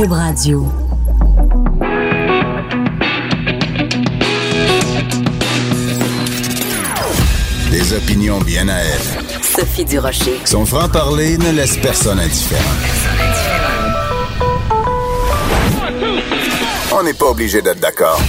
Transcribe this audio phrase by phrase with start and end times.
[0.00, 0.66] Cube Radio.
[7.70, 9.42] Des opinions bien à elle.
[9.42, 10.40] Sophie Durocher.
[10.46, 12.62] Son franc-parler ne laisse personne indifférent.
[16.98, 18.22] On n'est pas obligé d'être d'accord.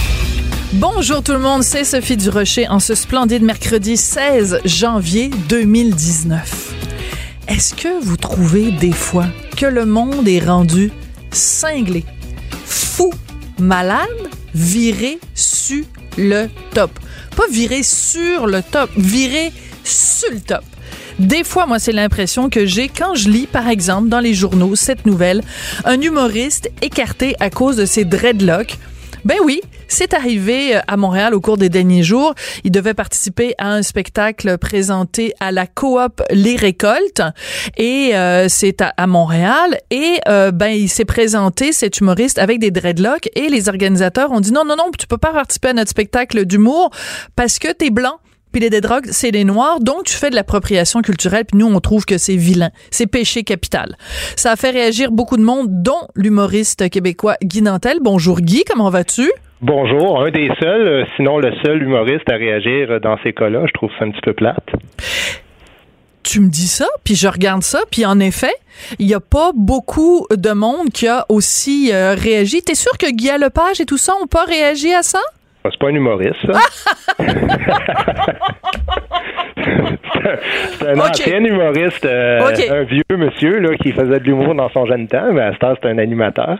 [0.74, 6.74] Bonjour tout le monde, c'est Sophie Durocher en ce splendide mercredi 16 janvier 2019.
[7.48, 10.90] Est-ce que vous trouvez des fois que le monde est rendu
[11.32, 12.04] cinglé,
[12.64, 13.12] fou,
[13.58, 14.08] malade,
[14.54, 15.84] viré sur
[16.16, 16.90] le top?
[17.36, 19.52] Pas viré sur le top, viré
[19.84, 20.64] sur le top.
[21.18, 24.74] Des fois, moi, c'est l'impression que j'ai quand je lis, par exemple, dans les journaux,
[24.74, 25.42] cette nouvelle,
[25.84, 28.78] un humoriste écarté à cause de ses dreadlocks.
[29.24, 29.60] Ben oui,
[29.92, 32.34] c'est arrivé euh, à Montréal au cours des derniers jours.
[32.64, 37.22] Il devait participer à un spectacle présenté à la coop Les Récoltes
[37.76, 42.70] et euh, c'est à, Montréal et euh, ben il s'est présenté cet humoriste avec des
[42.70, 45.90] dreadlocks et les organisateurs ont dit non non non, tu peux pas participer à notre
[45.90, 46.90] spectacle d'humour
[47.36, 48.18] parce que t'es blanc
[48.52, 51.80] puis les drogues, c'est les noirs, donc tu fais de l'appropriation culturelle, puis nous, on
[51.80, 53.96] trouve que c'est vilain, c'est péché capital.
[54.36, 58.00] Ça a fait réagir beaucoup de monde, dont l'humoriste québécois Guy Nantel.
[58.02, 59.32] Bonjour Guy, comment vas-tu?
[59.62, 63.72] Bonjour, un des seuls, euh, sinon le seul humoriste à réagir dans ces cas-là, je
[63.72, 64.68] trouve ça un petit peu plate.
[66.24, 68.50] Tu me dis ça, puis je regarde ça, puis en effet,
[68.98, 72.62] il n'y a pas beaucoup de monde qui a aussi euh, réagi.
[72.62, 75.20] T'es sûr que Guy Lepage et tout ça n'ont pas réagi à ça?
[75.62, 76.58] Ah, c'est pas un humoriste, ça.
[80.80, 84.86] c'est un ancien humoriste, euh, un vieux monsieur là, qui faisait de l'humour dans son
[84.86, 86.58] jeune temps, mais à ce temps, c'est un animateur.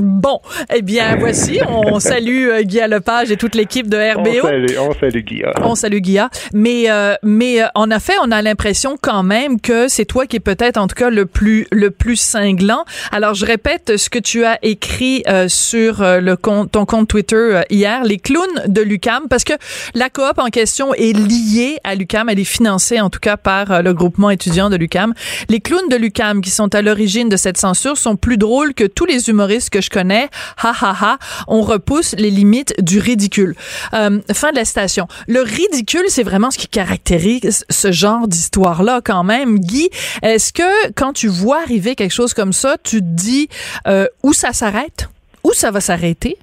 [0.00, 0.40] Bon,
[0.72, 1.58] eh bien, voici.
[1.66, 4.30] On salue euh, Guy Lepage et toute l'équipe de RBO.
[4.30, 5.42] On salue, on salue Guy.
[5.60, 6.20] On salue Guy.
[6.52, 10.36] Mais, euh, mais euh, en effet, on a l'impression quand même que c'est toi qui
[10.36, 12.84] est peut-être, en tout cas, le plus, le plus cinglant.
[13.10, 18.04] Alors, je répète ce que tu as écrit sur le compte, ton compte Twitter hier,
[18.04, 19.54] les clowns de l'UCAM, parce que
[19.94, 22.28] la coop en question est liée à l'UCAM.
[22.28, 25.12] Elle est financée, en tout cas, par le groupement étudiant de l'UCAM.
[25.48, 28.84] Les clowns de l'UCAM qui sont à l'origine de cette censure sont plus drôles que
[28.84, 30.28] tous les humoristes que je connais.
[30.62, 31.18] Ha ha ha.
[31.46, 33.54] On repousse les limites du ridicule.
[33.94, 35.06] Euh, fin de la citation.
[35.26, 39.58] Le ridicule, c'est vraiment ce qui caractérise ce genre d'histoire-là quand même.
[39.58, 39.88] Guy,
[40.22, 43.48] est-ce que quand tu vois arriver quelque chose comme ça, tu te dis
[43.86, 45.08] euh, où ça s'arrête?
[45.44, 46.36] Où ça va s'arrêter?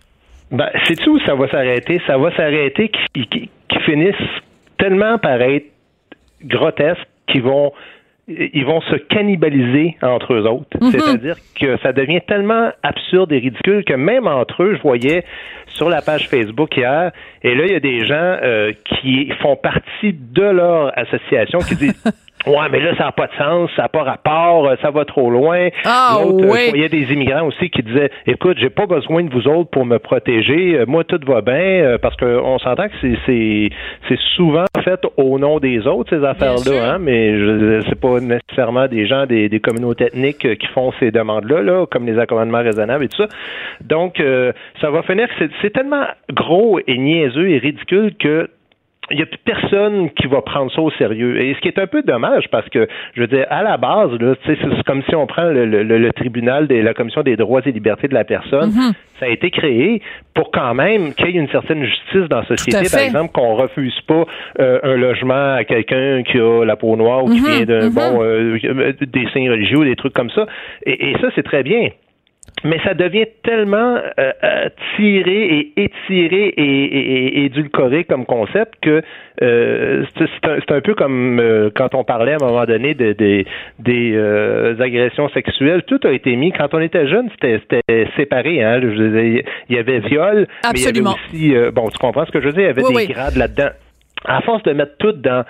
[0.51, 2.01] Ben, c'est où ça va s'arrêter?
[2.07, 3.49] Ça va s'arrêter qui,
[3.85, 4.15] finissent
[4.79, 5.67] tellement par être
[6.43, 7.71] grotesques qu'ils vont
[8.27, 10.77] ils vont se cannibaliser entre eux autres.
[10.81, 10.91] Mhm.
[10.91, 15.23] C'est-à-dire que ça devient tellement absurde et ridicule que même entre eux, je voyais
[15.67, 17.11] sur la page Facebook hier,
[17.43, 21.75] et là, il y a des gens euh, qui font partie de leur association qui
[21.75, 22.03] disent
[22.47, 25.03] Ouais, mais là, ça n'a pas de sens, ça n'a pas rapport, euh, ça va
[25.05, 25.69] trop loin.
[25.83, 26.71] Ah, euh, oui.
[26.73, 29.69] il y a des immigrants aussi qui disaient Écoute, j'ai pas besoin de vous autres
[29.71, 30.79] pour me protéger.
[30.79, 33.69] Euh, moi, tout va bien, parce qu'on s'entend que c'est
[34.07, 38.87] c'est souvent fait au nom des autres, ces affaires-là, hein, mais je c'est pas nécessairement
[38.87, 43.05] des gens des, des communautés ethniques qui font ces demandes-là, là, comme les accommodements raisonnables
[43.05, 43.27] et tout ça.
[43.83, 44.21] Donc,
[44.81, 48.49] ça va finir que c'est tellement gros et niaiseux et ridicule que
[49.11, 51.39] il n'y a plus personne qui va prendre ça au sérieux.
[51.39, 54.11] Et ce qui est un peu dommage, parce que, je veux dire, à la base,
[54.45, 58.13] c'est comme si on prend le, tribunal de la Commission des droits et libertés de
[58.13, 58.71] la personne.
[58.71, 58.93] Mm-hmm.
[59.19, 60.01] Ça a été créé
[60.33, 62.89] pour quand même qu'il y ait une certaine justice dans la société.
[62.91, 64.25] Par exemple, qu'on refuse pas
[64.59, 67.55] euh, un logement à quelqu'un qui a la peau noire ou qui mm-hmm.
[67.55, 67.93] vient d'un mm-hmm.
[67.93, 70.47] bon euh, des signes religieux, des trucs comme ça.
[70.85, 71.89] et ça, c'est très bien
[72.65, 79.03] mais ça devient tellement euh, euh, tiré et étiré et, édulcoré comme concept que
[79.43, 83.13] euh, c'est un, peu comme quand on parlait à un moment donné de,
[83.79, 84.17] des
[84.79, 85.83] agressions sexuelles.
[85.83, 86.51] Tout a été mis.
[86.51, 88.63] Quand on était jeune, c'était séparé.
[88.63, 91.15] Hein, il y avait viol, Absolument.
[91.31, 91.73] mais il y avait aussi...
[91.73, 92.71] bon, tu comprends ce que je veux dire?
[92.75, 93.69] Il y avait des grades là-dedans
[94.27, 95.43] à force de mettre tout dans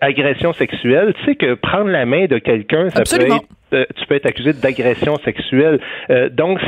[0.00, 3.38] agression sexuelle, tu sais que prendre la main de quelqu'un, ça peut être euh,
[3.72, 5.80] tu peux être accusé d'agression sexuelle.
[6.10, 6.60] Euh, donc,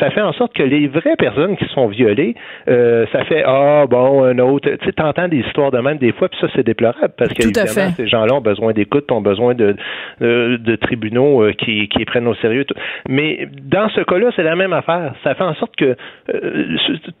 [0.00, 2.34] ça fait en sorte que les vraies personnes qui sont violées,
[2.68, 4.68] euh, ça fait ah bon un autre.
[4.68, 7.42] Tu sais, t'entends des histoires de même des fois, puis ça c'est déplorable parce que
[7.42, 9.76] ces gens-là ont besoin d'écoute, ont besoin de
[10.20, 12.64] de, tribunaux qui, qui les prennent au sérieux.
[13.08, 15.14] Mais dans ce cas-là, c'est la même affaire.
[15.22, 15.96] Ça fait en sorte que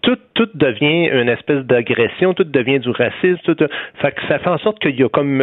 [0.02, 3.38] tout tout devient une espèce d'agression, tout devient du racisme.
[3.44, 3.56] Tout,
[4.00, 5.42] fait que ça fait en sorte qu'il y a comme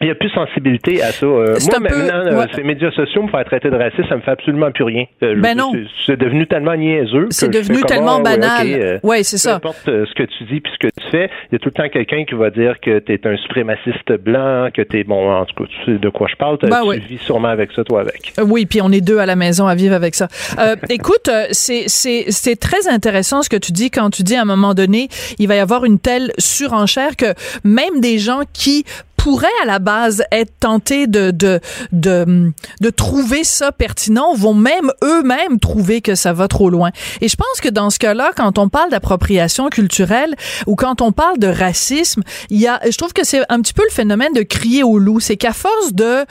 [0.00, 1.26] il n'y a plus sensibilité à ça.
[1.26, 4.70] Euh, moi, maintenant, ces médias sociaux me faire traiter de raciste, ça me fait absolument
[4.70, 5.04] plus rien.
[5.20, 5.72] ben non.
[6.06, 7.26] C'est devenu tellement niaiseux.
[7.30, 9.00] C'est devenu tellement ah, banal.
[9.02, 9.58] oui, c'est ça.
[9.60, 11.70] Peu importe ce que tu dis puis ce que tu fais, il y a tout
[11.74, 15.04] le temps quelqu'un qui va dire que tu es un suprémaciste blanc, que tu es,
[15.04, 16.58] bon, en tout cas, tu sais de quoi je parle.
[16.62, 18.32] Ben tu vis sûrement avec ça, toi, avec.
[18.42, 20.28] Oui, puis on est deux à la maison à vivre avec ça.
[20.58, 24.74] Euh, écoute, c'est très intéressant ce que tu dis quand tu dis à un moment
[24.74, 25.08] donné,
[25.38, 27.34] il va y avoir une telle surenchère que
[27.64, 28.84] même des gens qui
[29.18, 31.60] pourraient à la base être tentés de, de,
[31.92, 36.90] de, de trouver ça pertinent vont même eux-mêmes trouver que ça va trop loin.
[37.20, 40.34] Et je pense que dans ce cas-là, quand on parle d'appropriation culturelle
[40.66, 43.74] ou quand on parle de racisme, il y a, je trouve que c'est un petit
[43.74, 45.20] peu le phénomène de crier au loup.
[45.20, 46.24] C'est qu'à force de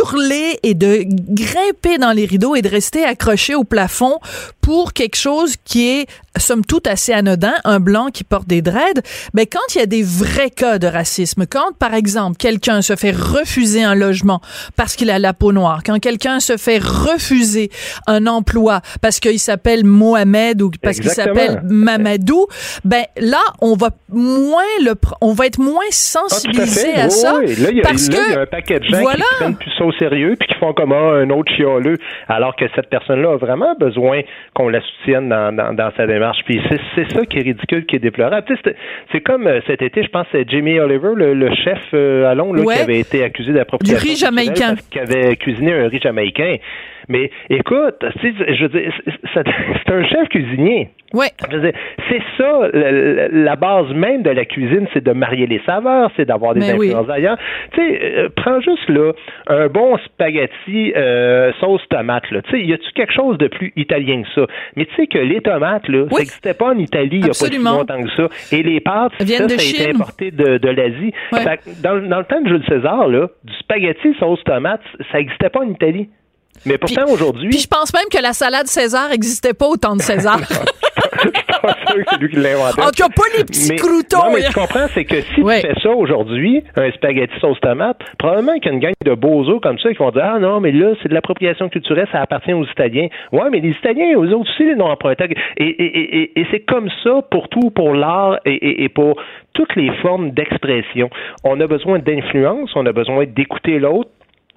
[0.00, 4.18] hurler et de grimper dans les rideaux et de rester accroché au plafond
[4.60, 6.06] pour quelque chose qui est
[6.38, 9.00] somme toute assez anodin, un blanc qui porte des dreads,
[9.34, 12.96] mais quand il y a des vrais cas de racisme, quand par exemple quelqu'un se
[12.96, 14.40] fait refuser un logement
[14.76, 17.70] parce qu'il a la peau noire, quand quelqu'un se fait refuser
[18.06, 22.46] un emploi parce qu'il s'appelle Mohamed ou parce qu'il s'appelle Mamadou,
[22.84, 27.34] ben là on va moins le on va être moins sensibilisé à, ça
[27.82, 30.34] parce que il y a un paquet de gens qui prennent plus ça au sérieux
[30.38, 31.96] puis qui font comme un autre chialeux
[32.28, 34.20] alors que cette personne-là a vraiment besoin
[34.54, 36.38] qu'on la soutienne dans, dans, sa démarche.
[36.44, 36.60] Puis
[36.94, 38.46] c'est ça qui est ridicule, qui est déplorable.
[39.12, 42.62] c'est comme euh, cet été, je pense, c'est Jamie Oliver, le, chef euh, à Londres,
[42.64, 44.02] qui avait été accusé d'appropriation.
[44.02, 44.74] Du riz jamaïcain.
[44.90, 46.56] Qui avait cuisiné un riz jamaïcain.
[47.08, 48.92] Mais écoute, je veux dire,
[49.32, 50.90] c'est un chef cuisinier.
[51.16, 51.26] Oui.
[52.08, 56.54] C'est ça, la, base même de la cuisine, c'est de marier les saveurs, c'est d'avoir
[56.54, 57.38] des influences ailleurs.
[57.72, 59.12] Tu sais, euh, prends juste là
[59.46, 62.30] un bon spaghetti euh, sauce tomate.
[62.30, 62.42] Là.
[62.42, 64.46] Tu sais, y a-tu quelque chose de plus italien que ça?
[64.76, 67.28] Mais tu sais que les tomates là, ça n'existait pas en Italie il y a
[67.28, 68.28] pas si longtemps que ça.
[68.52, 71.12] Et les pâtes, ça, ça, a été importé de, de l'Asie.
[71.82, 75.60] Dans, dans, le temps de Jules César là, du spaghetti sauce tomate, ça n'existait pas
[75.60, 76.10] en Italie.
[76.64, 77.50] Mais pourtant, aujourd'hui.
[77.50, 80.40] Puis je pense même que la salade César n'existait pas au temps de César.
[81.66, 82.82] pas sûr que c'est lui qui l'a inventé.
[82.82, 84.24] En tout cas, pas les petits mais, croutons.
[84.24, 87.98] Non, mais tu comprends, c'est que si tu fais ça aujourd'hui, un spaghetti sauce tomate,
[88.18, 90.60] probablement qu'il y a une gang de bozos comme ça qui vont dire Ah non,
[90.60, 93.08] mais là, c'est de l'appropriation culturelle, ça appartient aux Italiens.
[93.32, 95.28] Ouais, mais les Italiens, eux autres aussi, ils l'ont emprunté.
[95.56, 99.20] Et, et, et, et c'est comme ça pour tout, pour l'art et, pour
[99.54, 101.10] toutes les formes d'expression.
[101.44, 104.10] On a besoin d'influence, on a besoin d'écouter l'autre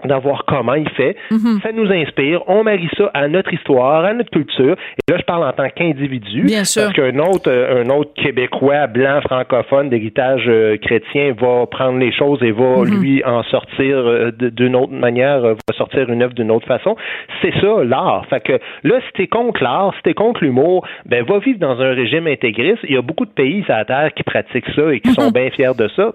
[0.05, 1.15] d'avoir comment il fait.
[1.31, 1.59] Mhm.
[1.61, 2.41] Ça nous inspire.
[2.47, 4.75] On marie ça à notre histoire, à notre culture.
[5.07, 6.43] Et là, je parle en tant qu'individu.
[6.43, 6.83] Bien sûr.
[6.83, 12.11] Parce qu'un autre, euh, un autre Québécois blanc francophone d'héritage euh, chrétien va prendre les
[12.11, 13.01] choses et va mhm.
[13.01, 16.95] lui en sortir euh, d'une autre manière, va sortir une œuvre d'une autre façon.
[17.41, 18.25] C'est ça l'art.
[18.29, 21.79] Fait que là, si t'es contre l'art, si t'es contre l'humour, ben va vivre dans
[21.79, 22.79] un régime intégriste.
[22.83, 25.27] Il y a beaucoup de pays à la terre qui pratiquent ça et qui sont
[25.27, 25.33] mhm.
[25.33, 26.13] bien fiers de ça.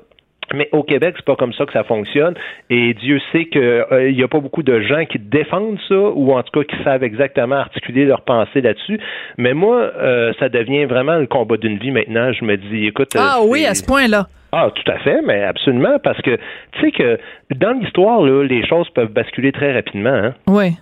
[0.55, 2.35] Mais au Québec, c'est pas comme ça que ça fonctionne.
[2.71, 6.33] Et Dieu sait qu'il euh, n'y a pas beaucoup de gens qui défendent ça, ou
[6.33, 8.99] en tout cas qui savent exactement articuler leur pensée là-dessus.
[9.39, 12.33] Mais moi, euh, ça devient vraiment le combat d'une vie maintenant.
[12.33, 13.17] Je me dis, écoute.
[13.17, 14.27] Euh, ah oui, à ce point-là.
[14.53, 16.37] Ah, tout à fait, mais absolument, parce que
[16.73, 17.19] tu sais que
[17.57, 20.15] dans l'histoire, là, les choses peuvent basculer très rapidement.
[20.15, 20.35] Hein?
[20.47, 20.77] Oui.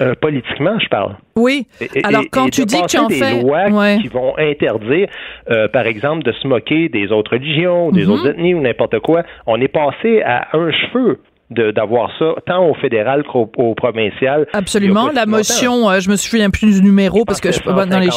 [0.00, 1.16] Euh, politiquement, je parle.
[1.36, 1.66] Oui.
[2.04, 3.40] Alors, quand tu dis que tu en des fais.
[3.40, 5.08] lois qui vont interdire,
[5.50, 8.10] euh, par exemple, de se moquer des autres religions, des mm-hmm.
[8.10, 11.20] autres ethnies ou n'importe quoi, on est passé à un cheveu
[11.50, 14.46] d'avoir ça tant au fédéral qu'au provincial.
[14.52, 15.10] Absolument.
[15.14, 18.00] La motion, euh, je me souviens plus du numéro parce que je peux pas dans
[18.00, 18.08] les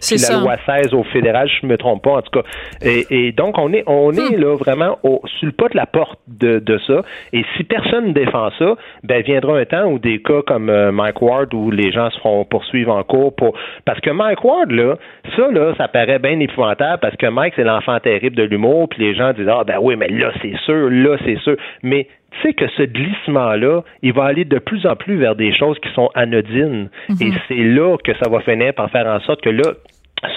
[0.00, 0.34] C'est ça.
[0.34, 2.46] La loi 16 au fédéral, je me trompe pas en tout cas.
[2.82, 4.40] Et, et donc on est on est hmm.
[4.40, 7.00] là vraiment au, sur le pas de la porte de, de ça.
[7.32, 10.92] Et si personne ne défend ça, ben viendra un temps où des cas comme euh,
[10.92, 14.70] Mike Ward où les gens se feront poursuivre en cours pour parce que Mike Ward
[14.70, 14.96] là,
[15.36, 19.02] ça là, ça paraît bien épouvantable parce que Mike c'est l'enfant terrible de l'humour puis
[19.02, 22.06] les gens disent ah ben oui mais là c'est sûr, là c'est sûr, mais
[22.42, 25.88] sais que ce glissement-là, il va aller de plus en plus vers des choses qui
[25.94, 26.88] sont anodines.
[27.08, 27.16] Mhm.
[27.20, 29.72] Et c'est là que ça va finir par faire en sorte que là,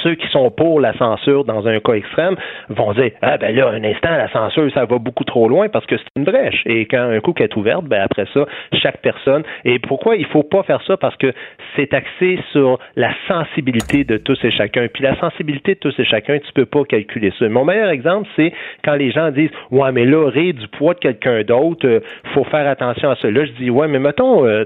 [0.03, 2.35] ceux qui sont pour la censure dans un cas extrême
[2.69, 5.85] vont dire ah ben là un instant la censure ça va beaucoup trop loin parce
[5.85, 6.61] que c'est une brèche.
[6.65, 9.43] Et quand un coup qui est ouverte ben après ça chaque personne.
[9.65, 10.97] Et pourquoi il faut pas faire ça?
[10.97, 11.33] Parce que
[11.75, 14.87] c'est axé sur la sensibilité de tous et chacun.
[14.93, 17.47] Puis la sensibilité de tous et chacun tu peux pas calculer ça.
[17.49, 20.99] Mon meilleur exemple c'est quand les gens disent ouais mais là rire du poids de
[20.99, 21.99] quelqu'un d'autre euh,
[22.33, 24.65] faut faire attention à là je dis ouais mais mettons euh,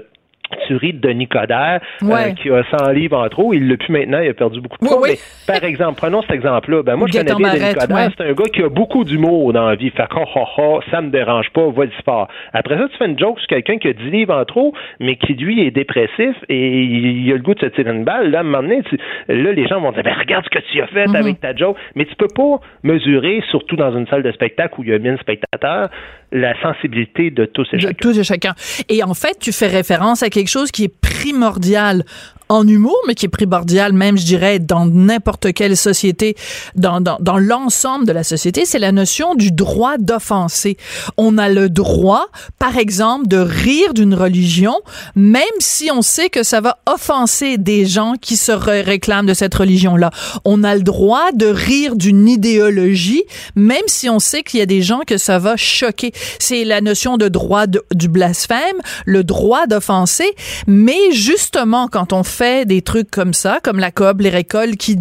[0.66, 3.52] tuerie de Denis Coderre, euh, qui a 100 livres en trop.
[3.52, 5.08] Il l'a plus maintenant, il a perdu beaucoup de poids.
[5.08, 6.82] Mais, par exemple, prenons cet exemple-là.
[6.82, 8.10] Ben, moi, je connais bien Denis Coderre.
[8.16, 9.90] C'est un gars qui a beaucoup d'humour dans la vie.
[9.90, 12.28] Fait que, oh, oh, ça me dérange pas, vas-y fort.
[12.52, 15.16] Après ça, tu fais une joke sur quelqu'un qui a 10 livres en trop, mais
[15.16, 18.30] qui, lui, est dépressif et il a le goût de se tirer une balle.
[18.30, 18.82] Là, à un moment donné,
[19.28, 21.16] là, les gens vont dire, ben, regarde ce que tu as fait mm-hmm.
[21.16, 21.76] avec ta joke.
[21.94, 24.98] Mais tu peux pas mesurer, surtout dans une salle de spectacle où il y a
[24.98, 25.90] 1000 spectateurs,
[26.34, 27.96] la sensibilité de tous et de chacun.
[28.00, 28.54] tous et chacun.
[28.88, 32.04] Et en fait, tu fais référence à quelque chose qui est primordial
[32.48, 36.36] en humour, mais qui est primordial même, je dirais, dans n'importe quelle société,
[36.74, 40.76] dans, dans, dans l'ensemble de la société, c'est la notion du droit d'offenser.
[41.16, 42.26] On a le droit,
[42.58, 44.74] par exemple, de rire d'une religion,
[45.14, 49.54] même si on sait que ça va offenser des gens qui se réclament de cette
[49.54, 50.10] religion-là.
[50.44, 53.24] On a le droit de rire d'une idéologie,
[53.54, 56.12] même si on sait qu'il y a des gens que ça va choquer.
[56.38, 60.34] C'est la notion de droit du blasphème, le droit d'offenser,
[60.66, 62.22] mais justement, quand on
[62.64, 64.98] des trucs comme ça, comme la COB, les récoltes, qui,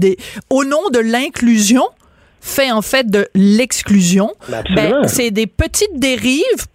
[0.50, 1.88] au nom de l'inclusion,
[2.42, 4.34] fait en fait de l'exclusion.
[4.76, 6.68] Ben, c'est des petites dérives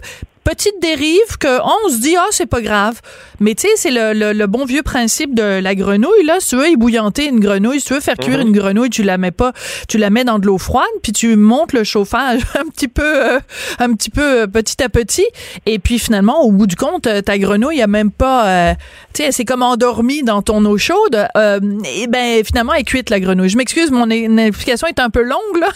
[0.44, 3.02] petite dérive que on se dit ah c'est pas grave
[3.40, 6.36] mais tu sais c'est le, le, bon vieux principe de la grenouille là.
[6.40, 8.48] Si tu veux ébouillanter une grenouille si tu veux faire cuire mhm.
[8.48, 9.52] une grenouille tu la mets pas
[9.88, 13.02] tu la mets dans de l'eau froide puis tu montes le chauffage un petit peu
[13.02, 13.38] euh,
[13.78, 15.26] un petit peu euh, petit à petit.
[15.66, 18.74] Et puis finalement au bout du compte euh, ta grenouille a même pas
[19.14, 21.26] tu sais c'est comme endormie dans ton eau chaude.
[21.36, 23.48] Et ben finalement elle est cuite la grenouille.
[23.48, 25.68] Je m'excuse mon explication est un peu longue là.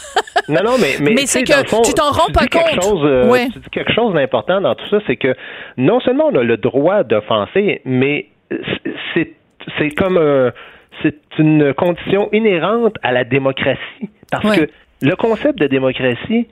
[0.49, 2.83] Non non mais mais, c'est que tu t'en rends pas compte.
[2.83, 5.35] chose, tu dis quelque chose d'important dans tout ça, c'est que
[5.77, 7.52] non seulement on a le droit d'offenser,
[7.85, 8.27] mais
[9.79, 10.19] c'est comme
[11.03, 14.11] c'est une condition inhérente à la démocratie.
[14.31, 14.69] Parce que
[15.03, 16.47] le concept de démocratie,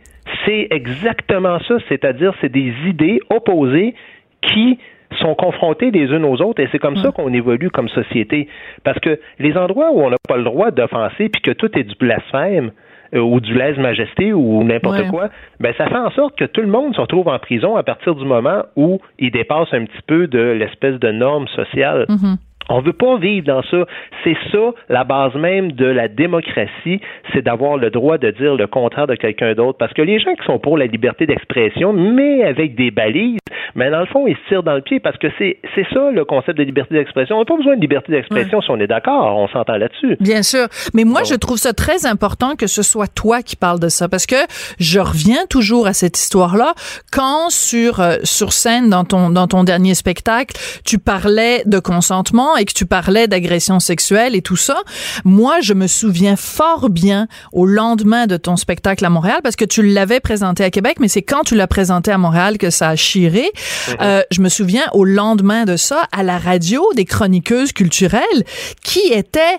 [0.44, 3.94] c'est exactement ça, c'est-à-dire c'est des idées opposées
[4.42, 4.78] qui
[5.20, 8.48] sont confrontées les unes aux autres et c'est comme ça qu'on évolue comme société.
[8.84, 11.82] Parce que les endroits où on n'a pas le droit d'offenser puis que tout est
[11.82, 12.70] du blasphème,
[13.12, 16.94] ou du lèse-majesté ou n'importe quoi, ben ça fait en sorte que tout le monde
[16.94, 20.38] se retrouve en prison à partir du moment où il dépasse un petit peu de
[20.38, 22.06] l'espèce de norme sociale.
[22.08, 22.36] Mm-hmm.
[22.70, 23.84] On veut pas vivre dans ça.
[24.24, 27.00] C'est ça la base même de la démocratie,
[27.32, 29.76] c'est d'avoir le droit de dire le contraire de quelqu'un d'autre.
[29.78, 33.38] Parce que les gens qui sont pour la liberté d'expression, mais avec des balises,
[33.74, 36.10] mais dans le fond, ils se tirent dans le pied parce que c'est c'est ça
[36.10, 37.36] le concept de liberté d'expression.
[37.36, 40.16] On n'a pas besoin de liberté d'expression si on est d'accord, on s'entend là-dessus.
[40.20, 43.80] Bien sûr, mais moi je trouve ça très important que ce soit toi qui parles
[43.80, 44.36] de ça parce que
[44.78, 46.74] je reviens toujours à cette histoire-là
[47.12, 52.56] quand sur euh, sur scène dans ton dans ton dernier spectacle, tu parlais de consentement
[52.60, 54.82] et que tu parlais d'agression sexuelle et tout ça.
[55.24, 59.64] Moi, je me souviens fort bien au lendemain de ton spectacle à Montréal parce que
[59.64, 62.90] tu l'avais présenté à Québec, mais c'est quand tu l'as présenté à Montréal que ça
[62.90, 63.50] a chiré.
[63.88, 63.96] Mhm.
[64.00, 68.44] Euh, je me souviens au lendemain de ça, à la radio, des chroniqueuses culturelles
[68.82, 69.58] qui étaient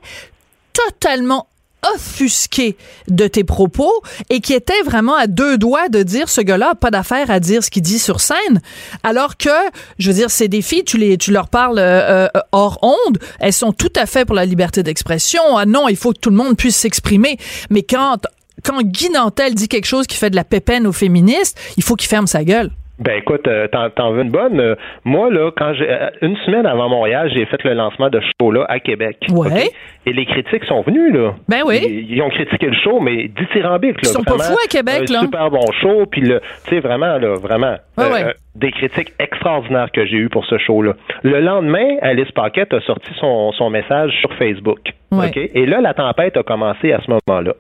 [0.74, 1.48] totalement
[1.96, 3.92] offusquées de tes propos
[4.30, 7.64] et qui étaient vraiment à deux doigts de dire ce gars-là pas d'affaire à dire
[7.64, 8.62] ce qu'il dit sur scène.
[9.04, 9.50] Alors que
[9.98, 13.18] je veux dire ces filles tu les tu leur parles euh, euh, hors onde.
[13.40, 15.42] Elles sont tout à fait pour la liberté d'expression.
[15.58, 17.38] Ah non il faut que tout le monde puisse s'exprimer.
[17.70, 18.18] Mais quand
[18.64, 21.96] quand Guy Nantel dit quelque chose qui fait de la pépène aux féministes il faut
[21.96, 22.72] qu'il ferme sa gueule
[23.02, 24.60] ben écoute, euh, t'en, veux une bonne?
[24.60, 28.20] Euh, moi, là, quand j'ai euh, une semaine avant Montréal, j'ai fait le lancement de
[28.20, 29.18] ce show-là à Québec.
[29.32, 29.70] Ouais.
[30.06, 31.34] Et les critiques sont venus, là.
[31.50, 32.06] Ben oui.
[32.08, 34.02] Ils, ont critiqué le show, mais dithyrambique, là.
[34.04, 35.22] Ils sont pas fous à Québec, là.
[35.22, 37.76] Super bon show, puis le, tu sais, vraiment, là, vraiment.
[37.98, 40.94] Ouais, des critiques extraordinaires que j'ai eues pour ce show-là.
[41.24, 44.80] Le lendemain, Alice Paquette a sorti son, son message sur Facebook.
[45.12, 45.38] OK?
[45.38, 47.54] Et là, la tempête a commencé à ce moment-là.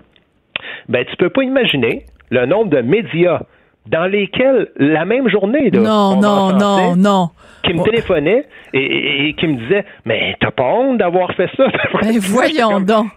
[0.87, 3.41] Ben, tu peux pas imaginer le nombre de médias
[3.87, 7.29] dans lesquels la même journée, non, non, non, non,
[7.63, 11.65] qui me téléphonait et, qui me disait mais t'as pas honte d'avoir fait ça
[12.01, 13.07] ben voyons donc.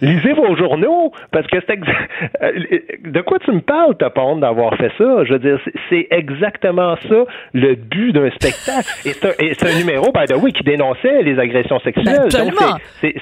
[0.00, 1.78] Lisez vos journaux parce que c'est
[2.42, 2.52] euh,
[3.04, 5.24] de quoi tu me parles t'as pas honte d'avoir fait ça?
[5.24, 5.58] Je veux dire
[5.90, 8.88] c'est exactement ça le but d'un spectacle.
[9.04, 9.12] Et
[9.54, 12.28] c'est un, numéro by the way qui dénonçait les agressions sexuelles.
[12.32, 12.76] Ben,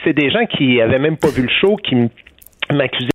[0.05, 2.09] c'est des gens qui avaient même pas vu le show qui me
[2.73, 3.11] m'accusait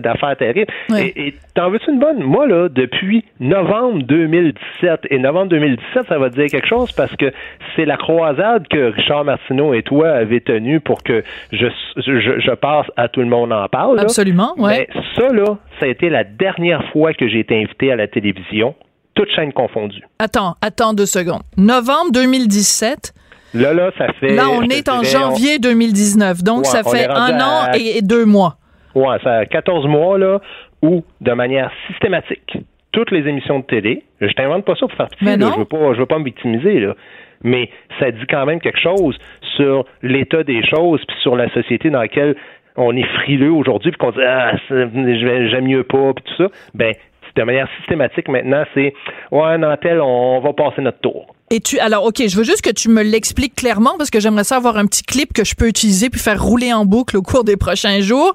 [0.00, 0.72] d'affaires terribles.
[0.96, 2.22] Et t'en veux-tu une bonne?
[2.22, 7.32] Moi, là, depuis novembre 2017, et novembre 2017, ça va dire quelque chose parce que
[7.76, 11.66] c'est la croisade que Richard Martineau et toi avez tenue pour que je,
[11.96, 13.98] je, passe à tout le monde en parle.
[14.00, 14.70] Absolument, oui.
[14.70, 18.06] Mais ça, là, ça a été la dernière fois que j'ai été invité à la
[18.06, 18.74] télévision,
[19.14, 20.02] toutes chaînes confondues.
[20.18, 21.42] Attends, attends deux secondes.
[21.56, 23.14] Novembre 2017,
[23.52, 24.34] Là, là, ça fait.
[24.34, 26.44] Là, on est en janvier 2019.
[26.44, 28.59] Donc, ça fait un an et deux mois.
[28.94, 30.40] Ouais, ça a 14 mois, là,
[30.82, 32.58] où, de manière systématique,
[32.92, 35.94] toutes les émissions de télé, je t'invente pas ça pour faire pitié, je veux pas,
[35.94, 36.94] je veux pas me victimiser, là,
[37.42, 39.16] mais ça dit quand même quelque chose
[39.56, 42.34] sur l'état des choses, puis sur la société dans laquelle
[42.76, 46.48] on est frileux aujourd'hui, puis qu'on dit ah j'aime mieux pas, puis tout ça.
[46.74, 46.94] Ben
[47.36, 48.92] de manière systématique maintenant, c'est
[49.30, 51.34] ouais Nantel, on va passer notre tour.
[51.52, 54.44] Et tu, alors, OK, je veux juste que tu me l'expliques clairement parce que j'aimerais
[54.44, 57.22] ça avoir un petit clip que je peux utiliser puis faire rouler en boucle au
[57.22, 58.34] cours des prochains jours.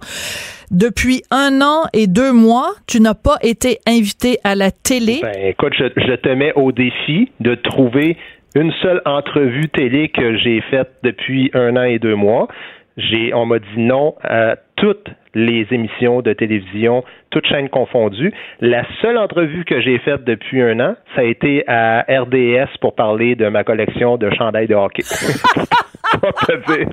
[0.69, 5.19] Depuis un an et deux mois, tu n'as pas été invité à la télé.
[5.21, 8.17] Ben, écoute, je, te mets au défi de trouver
[8.53, 12.49] une seule entrevue télé que j'ai faite depuis un an et deux mois.
[12.97, 18.33] J'ai, on m'a dit non à toutes les émissions de télévision, toutes chaînes confondues.
[18.61, 22.95] La seule entrevue que j'ai faite depuis un an, ça a été à RDS pour
[22.95, 25.03] parler de ma collection de chandails de hockey.
[26.11, 26.87] Te dire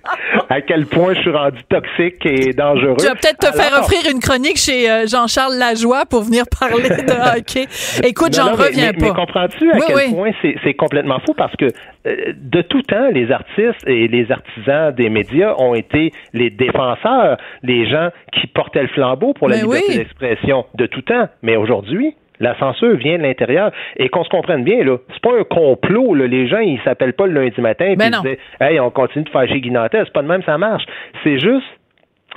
[0.49, 2.97] à quel point je suis rendu toxique et dangereux.
[2.99, 6.89] Tu vas peut-être te faire offrir une chronique chez euh, Jean-Charles Lajoie pour venir parler
[6.89, 7.67] de hockey.
[8.05, 9.07] Écoute, j'en reviens mais, pas.
[9.07, 10.15] Mais comprends-tu à Oui, quel oui.
[10.15, 11.67] point c'est c'est complètement fou parce que
[12.07, 17.37] euh, de tout temps, les artistes et les artisans des médias ont été les défenseurs,
[17.63, 19.97] les gens qui portaient le flambeau pour la Mais liberté oui.
[19.99, 21.29] d'expression de tout temps.
[21.43, 23.73] Mais aujourd'hui, la censure vient de l'intérieur.
[23.97, 26.15] Et qu'on se comprenne bien, là, c'est pas un complot.
[26.15, 26.27] Là.
[26.27, 28.21] Les gens, ils s'appellent pas le lundi matin et Ben ils non.
[28.21, 29.63] disaient Hey, on continue de faire chez.
[29.63, 30.85] C'est pas de même, ça marche.
[31.23, 31.67] C'est juste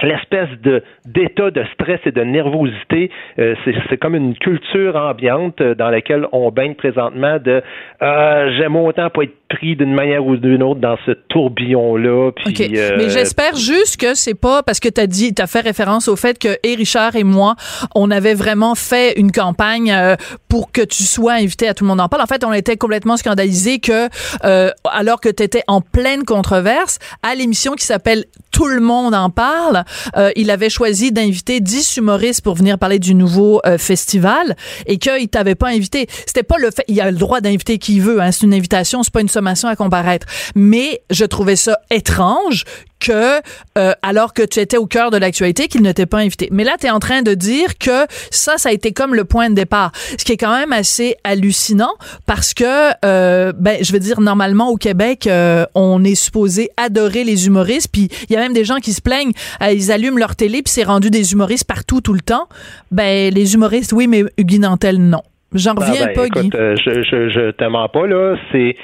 [0.02, 5.62] l'espèce de d'état de stress et de nervosité, euh, c'est c'est comme une culture ambiante
[5.62, 7.62] euh, dans laquelle on baigne présentement de
[8.02, 12.32] euh, j'aime autant pas être pris d'une manière ou d'une autre dans ce tourbillon là.
[12.32, 12.62] Puis OK.
[12.62, 15.62] euh, Mais j'espère juste que c'est pas parce que tu as dit, tu as fait
[15.62, 17.56] référence au fait que et Richard et moi,
[17.94, 20.16] on avait vraiment fait une campagne euh,
[20.56, 22.24] pour que tu sois invité à Tout le monde en parle.
[22.24, 24.10] En fait, on était complètement scandalisés que,
[24.46, 29.14] euh, alors que tu étais en pleine controverse, à l'émission qui s'appelle Tout le monde
[29.14, 29.84] en parle,
[30.16, 34.98] euh, il avait choisi d'inviter 10 humoristes pour venir parler du nouveau euh, festival et
[34.98, 36.08] qu'il t'avait pas invité.
[36.26, 39.04] C'était pas le fait, il a le droit d'inviter qui veut, hein, c'est une invitation,
[39.04, 40.28] c'est pas une à comparaître.
[40.56, 42.64] Mais je trouvais ça étrange
[43.00, 43.42] que,
[43.78, 46.48] euh, alors que tu étais au cœur de l'actualité, qu'il ne t'ait pas invité.
[46.52, 49.26] Mais là, tu es en train de dire que ça, ça a été comme le
[49.26, 49.92] point de départ.
[50.18, 51.92] Ce qui est quand même assez hallucinant
[52.26, 57.24] parce que, euh, ben, je veux dire, normalement, au Québec, euh, on est supposé adorer
[57.24, 57.90] les humoristes.
[57.92, 60.62] Puis il y a même des gens qui se plaignent, euh, ils allument leur télé,
[60.64, 62.48] puis c'est rendu des humoristes partout, tout le temps.
[62.92, 65.22] Ben, les humoristes, oui, mais Guy Nantel, non.
[65.54, 66.50] J'en Ah reviens ben, pas, écoute, Guy.
[66.56, 68.36] euh, je, je, je te mens pas, là.
[68.52, 68.76] C'est.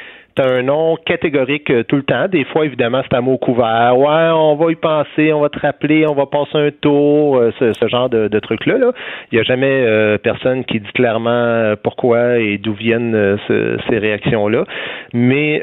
[0.41, 2.27] Un nom catégorique euh, tout le temps.
[2.27, 3.93] Des fois, évidemment, c'est à mot couvert.
[3.97, 7.51] Ouais, on va y penser, on va te rappeler, on va passer un tour, euh,
[7.59, 8.77] ce, genre de, de trucs-là.
[8.77, 8.91] Là.
[9.31, 13.97] Il n'y a jamais euh, personne qui dit clairement pourquoi et d'où viennent ce- ces
[13.99, 14.65] réactions-là.
[15.13, 15.61] Mais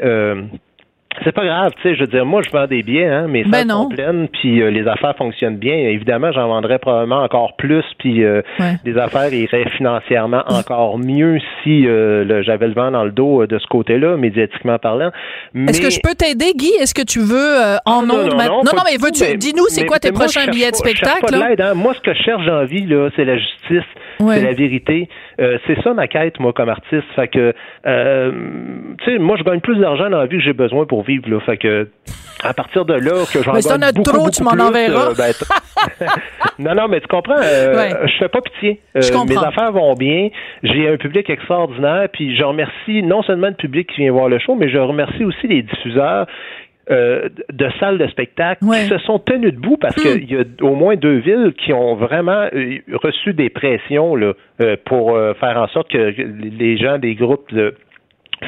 [1.23, 3.43] c'est pas grave, tu sais, je veux dire, moi, je vends des billets, hein, mes
[3.43, 5.73] Ben salles sont pleines, puis euh, les affaires fonctionnent bien.
[5.75, 8.73] Évidemment, j'en vendrais probablement encore plus, puis euh, Ouais.
[8.85, 13.47] les affaires iraient financièrement encore mieux si euh, j'avais le vent dans le dos euh,
[13.47, 15.09] de ce côté-là, médiatiquement parlant.
[15.55, 16.71] Est-ce que je peux t'aider, Guy?
[16.79, 19.65] Est-ce que tu veux euh, en non, ondes non, non, non, non, mais veux-tu, dis-nous,
[19.69, 21.21] c'est quoi tes moi, prochains billets de spectacle?
[21.21, 21.73] pas de hein.
[21.73, 24.35] Moi, ce que je cherche la vie, là, c'est la justice, Ouais.
[24.35, 25.07] c'est la vérité.
[25.39, 27.05] Euh, c'est ça ma quête, moi, comme artiste.
[27.15, 27.53] Fait que,
[27.87, 28.31] euh,
[28.99, 31.29] tu sais, moi, je gagne plus d'argent dans la vie que j'ai besoin pour vivre,
[31.29, 31.39] là.
[31.41, 31.87] Fait que,
[32.43, 34.43] à partir de là, que j'en Mais si t'en gagne as beaucoup, trop, beaucoup tu
[34.43, 35.11] m'en enverras.
[35.11, 35.33] euh, ben,
[36.59, 37.89] non, non, mais tu comprends, euh, Ouais.
[38.07, 38.79] je fais pas pitié.
[38.95, 40.29] Euh, Je mes affaires vont bien.
[40.63, 44.39] J'ai un public extraordinaire, puis je remercie non seulement le public qui vient voir le
[44.39, 46.27] show, mais je remercie aussi les diffuseurs
[46.91, 48.81] euh, de salles de spectacle Ouais.
[48.81, 50.01] qui se sont tenus debout parce Hmm.
[50.01, 52.47] qu'il y a au moins deux villes qui ont vraiment
[53.03, 55.97] reçu des pressions là, euh, pour euh, faire en sorte que
[56.57, 57.75] les gens des groupes de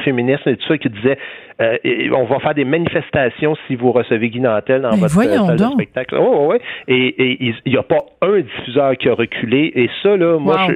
[0.04, 1.18] féministes et tout ça qui disaient
[1.62, 1.78] euh,
[2.16, 5.58] on va faire des manifestations si vous recevez Guy Nantel dans Mais votre euh, salle
[5.58, 6.16] de spectacle.
[6.20, 6.60] Oh, ouais.
[6.88, 9.72] Et il n'y a pas un diffuseur qui a reculé.
[9.76, 10.74] Et ça, là, moi, Wow.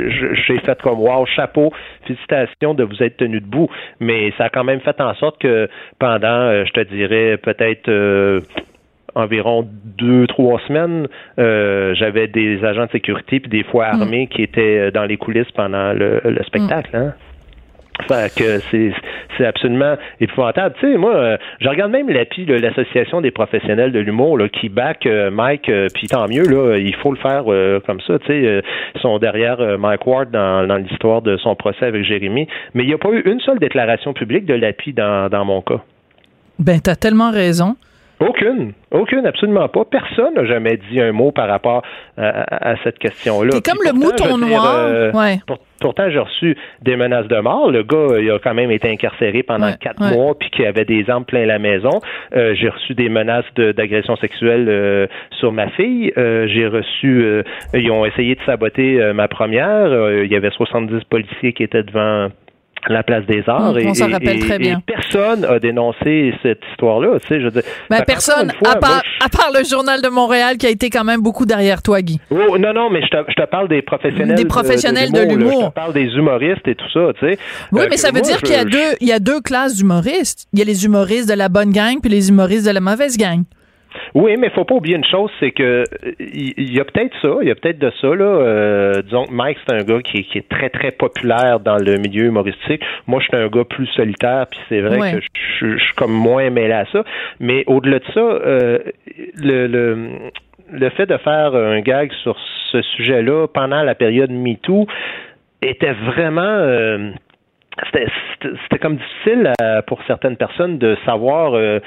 [0.47, 1.71] j'ai fait comme wow, chapeau,
[2.05, 3.67] félicitations de vous être tenu debout.
[3.99, 7.89] Mais ça a quand même fait en sorte que pendant, euh, je te dirais, peut-être
[7.89, 8.41] euh,
[9.15, 9.65] environ
[9.97, 11.07] deux, trois semaines,
[11.39, 14.01] euh, j'avais des agents de sécurité puis des fois Hmm.
[14.01, 16.95] armés qui étaient dans les coulisses pendant le, le spectacle.
[16.95, 17.13] Hein?
[18.07, 18.59] Fait que
[19.37, 20.75] c'est absolument épouvantable.
[20.79, 25.05] Tu sais, moi, euh, je regarde même l'API, l'association des professionnels de l'humour, qui back
[25.05, 27.45] euh, Mike, euh, puis tant mieux, là, il faut le faire
[27.85, 28.19] comme ça.
[28.19, 28.63] Tu sais,
[28.95, 32.87] ils sont derrière Mike Ward dans, dans l'histoire de son procès avec Jérémy, mais il
[32.87, 35.81] n'y a pas eu une seule déclaration publique de l'API dans, dans mon cas.
[36.59, 37.75] Ben, t'as tellement raison.
[38.21, 39.83] Aucune, aucune, absolument pas.
[39.83, 41.81] Personne n'a jamais dit un mot par rapport
[42.17, 43.49] à, à- à cette question-là.
[43.51, 44.75] T'es comme Puis le pourtant, mouton dire, noir.
[44.77, 45.37] euh, Ouais.
[45.45, 47.69] pour- pourtant, j'ai reçu des menaces de mort.
[47.71, 50.15] Le gars, il a quand même été incarcéré pendant Ouais, quatre ouais.
[50.15, 51.99] mois, puis qu'il avait des armes plein la maison.
[52.35, 56.13] Euh, j'ai reçu des menaces de- d'agression sexuelle euh, sur ma fille.
[56.17, 59.87] Euh, j'ai reçu, ils ont essayé de saboter ma première.
[60.23, 62.29] Il y avait 70 policiers qui étaient devant
[62.89, 63.73] la place des arts.
[63.73, 64.79] On, et, on s'en rappelle très bien.
[64.79, 67.19] Et personne a dénoncé cette histoire-là.
[67.19, 69.25] Tu sais, je veux dire, ben, personne, fois, à, part, moi, je...
[69.25, 72.19] à, part, le Journal de Montréal qui a été quand même beaucoup derrière toi, Guy.
[72.29, 74.35] Oh, non, non, mais je te, je te parle des professionnels.
[74.35, 75.61] Des professionnels de l'humour.
[75.61, 77.37] Je te parle des humoristes et tout ça, tu sais.
[77.71, 79.41] Oui, euh, mais ça veut moi, dire qu'il y, a deux, il y a deux
[79.41, 80.47] classes d'humoristes.
[80.53, 83.17] Il y a les humoristes de la bonne gang puis les humoristes de la mauvaise
[83.17, 83.43] gang.
[84.13, 85.83] Oui, mais faut pas oublier une chose, c'est que
[86.19, 88.25] il y, a peut-être ça, il y a peut-être de ça là.
[88.25, 91.97] Euh, disons que Mike c'est un gars qui, qui, est très très populaire dans le
[91.97, 92.83] milieu humoristique.
[93.07, 95.13] Moi, je suis un gars plus solitaire, puis c'est vrai Ouais.
[95.13, 95.19] que
[95.59, 97.03] je, suis comme moins mêlé à ça.
[97.39, 98.79] Mais au-delà de ça, euh,
[99.35, 100.09] le, le
[100.71, 102.35] le fait de faire un gag sur
[102.71, 104.87] ce sujet-là pendant la période MeToo
[105.61, 107.11] était vraiment euh,
[107.85, 108.07] c'était
[108.63, 111.79] c'était comme difficile à, pour certaines personnes de savoir euh,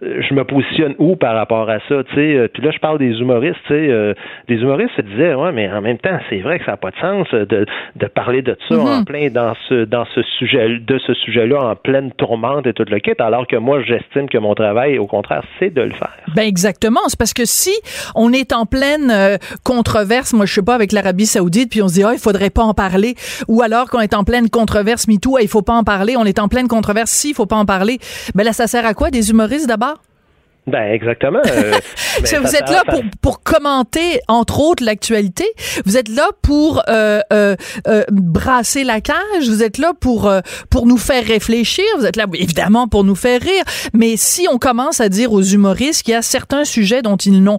[0.00, 2.48] je me positionne où par rapport à ça, tu sais.
[2.54, 3.86] Puis là, je parle des humoristes, tu sais.
[3.90, 4.14] Euh,
[4.48, 6.90] les humoristes se disaient, ouais, mais en même temps, c'est vrai que ça n'a pas
[6.90, 8.80] de sens de, de parler de ça Mhm.
[8.80, 9.00] mm -hmm.
[9.00, 12.84] en plein dans ce dans ce sujet de ce sujet-là en pleine tourmente et tout
[12.88, 16.16] le kit, alors que moi, j'estime que mon travail, au contraire, c'est de le faire.
[16.36, 17.00] Ben exactement.
[17.08, 17.74] C'est parce que si
[18.14, 21.88] on est en pleine euh, controverse, moi je sais pas avec l'Arabie Saoudite, puis on
[21.88, 23.12] se dit ah il faudrait pas en parler,
[23.48, 26.24] ou alors qu'on est en pleine controverse MeToo, ah, il faut pas en parler, on
[26.24, 27.96] est en pleine controverse, si il faut pas en parler,
[28.34, 29.81] ben là ça sert à quoi des humoristes d'abord?
[30.66, 31.40] Ben exactement.
[31.44, 31.72] Euh,
[32.22, 35.44] ben, vous êtes là pour, pour commenter entre autres l'actualité.
[35.84, 37.56] Vous êtes là pour euh, euh,
[38.10, 39.16] brasser la cage.
[39.48, 41.84] Vous êtes là pour euh, pour nous faire réfléchir.
[41.98, 43.64] Vous êtes là évidemment pour nous faire rire.
[43.92, 47.42] Mais si on commence à dire aux humoristes qu'il y a certains sujets dont ils
[47.42, 47.58] n'ont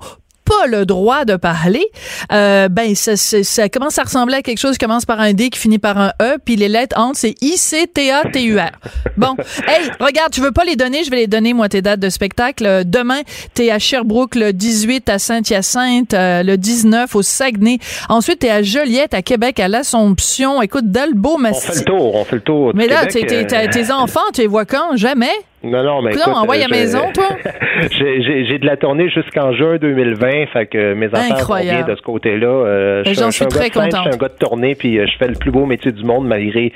[0.59, 1.85] pas le droit de parler,
[2.31, 5.33] euh, ben ça, ça, ça, commence à ressembler à quelque chose qui commence par un
[5.33, 8.23] D qui finit par un E, puis les lettres entre c'est I C T A
[8.31, 8.71] T U R.
[9.17, 9.35] Bon,
[9.67, 12.09] hey, regarde, tu veux pas les donner, je vais les donner moi tes dates de
[12.09, 12.83] spectacle.
[12.85, 13.21] Demain,
[13.53, 17.79] t'es à Sherbrooke le 18 à Saint-Hyacinthe, euh, le 19 au Saguenay.
[18.09, 20.61] Ensuite, t'es à Joliette, à Québec, à l'Assomption.
[20.61, 22.71] Écoute, Dalbeau, On fait le tour, on fait le tour.
[22.75, 23.71] Mais là, Québec, t'es, t'es, euh...
[23.71, 24.95] tes enfants, tu les vois quand?
[24.95, 25.31] Jamais?
[25.63, 26.11] Non, non, mais.
[26.11, 27.29] Écoute, envoie à la maison, toi.
[27.89, 31.79] j'ai de la tournée jusqu'en juin 2020, fait que mes affaires Incroyable.
[31.79, 32.47] vont bien de ce côté-là.
[32.47, 34.03] Euh, J'en suis très content.
[34.03, 36.03] Je suis un gars de tournée, puis euh, je fais le plus beau métier du
[36.03, 36.73] monde malgré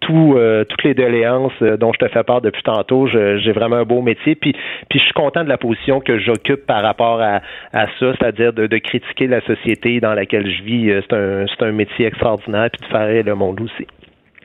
[0.00, 3.06] tout, euh, toutes les doléances euh, dont je te fais part depuis tantôt.
[3.06, 4.52] J'ai vraiment un beau métier, puis,
[4.88, 7.42] puis je suis content de la position que j'occupe par rapport à,
[7.74, 11.02] à ça, c'est-à-dire de, de, critiquer la société dans laquelle je vis.
[11.08, 13.86] C'est un, un métier extraordinaire, puis de faire le monde aussi.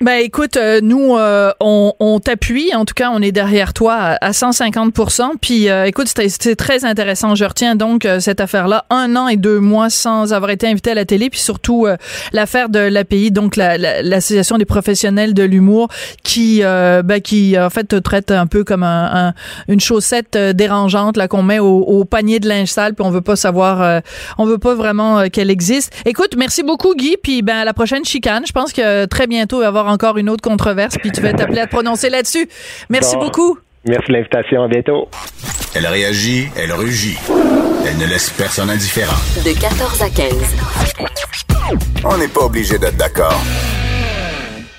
[0.01, 3.93] Ben écoute, euh, nous euh, on, on t'appuie, en tout cas on est derrière toi
[3.93, 4.93] à, à 150
[5.39, 7.33] Puis euh, écoute, c'était très intéressant.
[7.35, 10.91] Je retiens donc euh, cette affaire-là, un an et deux mois sans avoir été invité
[10.91, 11.95] à la télé, puis surtout euh,
[12.33, 15.87] l'affaire de l'API, donc l'association la, la, des professionnels de l'humour,
[16.23, 19.33] qui ben, qui en fait te traite un peu comme un, un,
[19.69, 23.21] une chaussette dérangeante là qu'on met au, au, panier de linge sale, puis on veut
[23.21, 24.01] pas savoir,
[24.37, 25.93] on veut pas vraiment qu'elle existe.
[26.05, 28.43] Écoute, merci beaucoup Guy, puis ben à la prochaine chicane.
[28.45, 31.33] Je pense que très bientôt il va avoir encore une autre controverse, puis tu vas
[31.33, 32.47] t'appeler à te prononcer là-dessus.
[32.89, 33.25] Merci bon.
[33.25, 33.57] beaucoup.
[33.87, 34.63] Merci de l'invitation.
[34.63, 35.09] À bientôt.
[35.75, 37.17] Elle réagit, elle rugit.
[37.85, 39.17] Elle ne laisse personne indifférent.
[39.43, 40.33] De 14 à 15.
[42.03, 43.39] On n'est pas obligé d'être d'accord.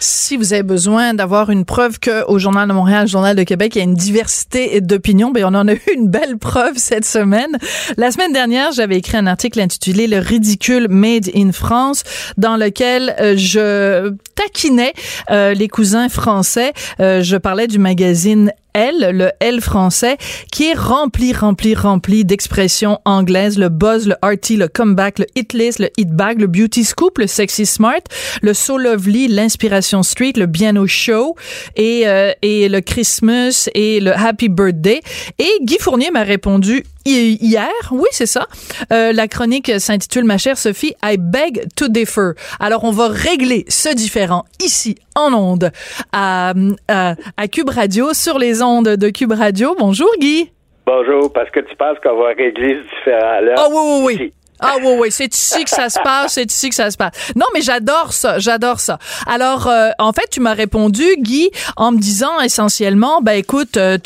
[0.08, 3.78] Si vous avez besoin d'avoir une preuve qu'au Journal de Montréal, Journal de Québec, il
[3.78, 7.58] y a une diversité d'opinions, ben on en a eu une belle preuve cette semaine.
[7.96, 12.04] La semaine dernière, j'avais écrit un article intitulé Le ridicule made in France,
[12.36, 14.92] dans lequel euh, je taquinais
[15.32, 16.72] euh, les cousins français.
[17.00, 20.18] Euh, je parlais du magazine L, le L français,
[20.52, 25.54] qui est rempli, rempli, rempli d'expressions anglaises, le buzz, le arty, le comeback, le hit
[25.54, 28.02] list, le hit bag, le beauty scoop, le sexy smart,
[28.42, 30.46] le so lovely, l'inspiration street, le
[30.78, 31.36] au show
[31.76, 35.00] et, euh, et le Christmas et le happy birthday.
[35.38, 38.46] Et Guy Fournier m'a répondu hier, oui, c'est ça.
[38.92, 42.32] Euh, la chronique s'intitule Ma chère Sophie, I beg to differ.
[42.60, 45.70] Alors, on va régler ce différent ici, en ondes,
[46.12, 46.52] à,
[46.88, 49.74] à, à Cube Radio, sur les ondes de Cube Radio.
[49.78, 50.50] Bonjour, Guy.
[50.86, 53.54] Bonjour, parce que tu penses qu'on va régler ce différent-là.
[53.56, 54.32] Ah oui, oui, oui.
[54.60, 57.12] Ah oui, oui, c'est ici que ça se passe, c'est ici que ça se passe.
[57.34, 58.98] Non, mais j'adore ça, j'adore ça.
[59.26, 63.98] Alors, euh, en fait, tu m'as répondu, Guy, en me disant essentiellement, ben écoute, euh,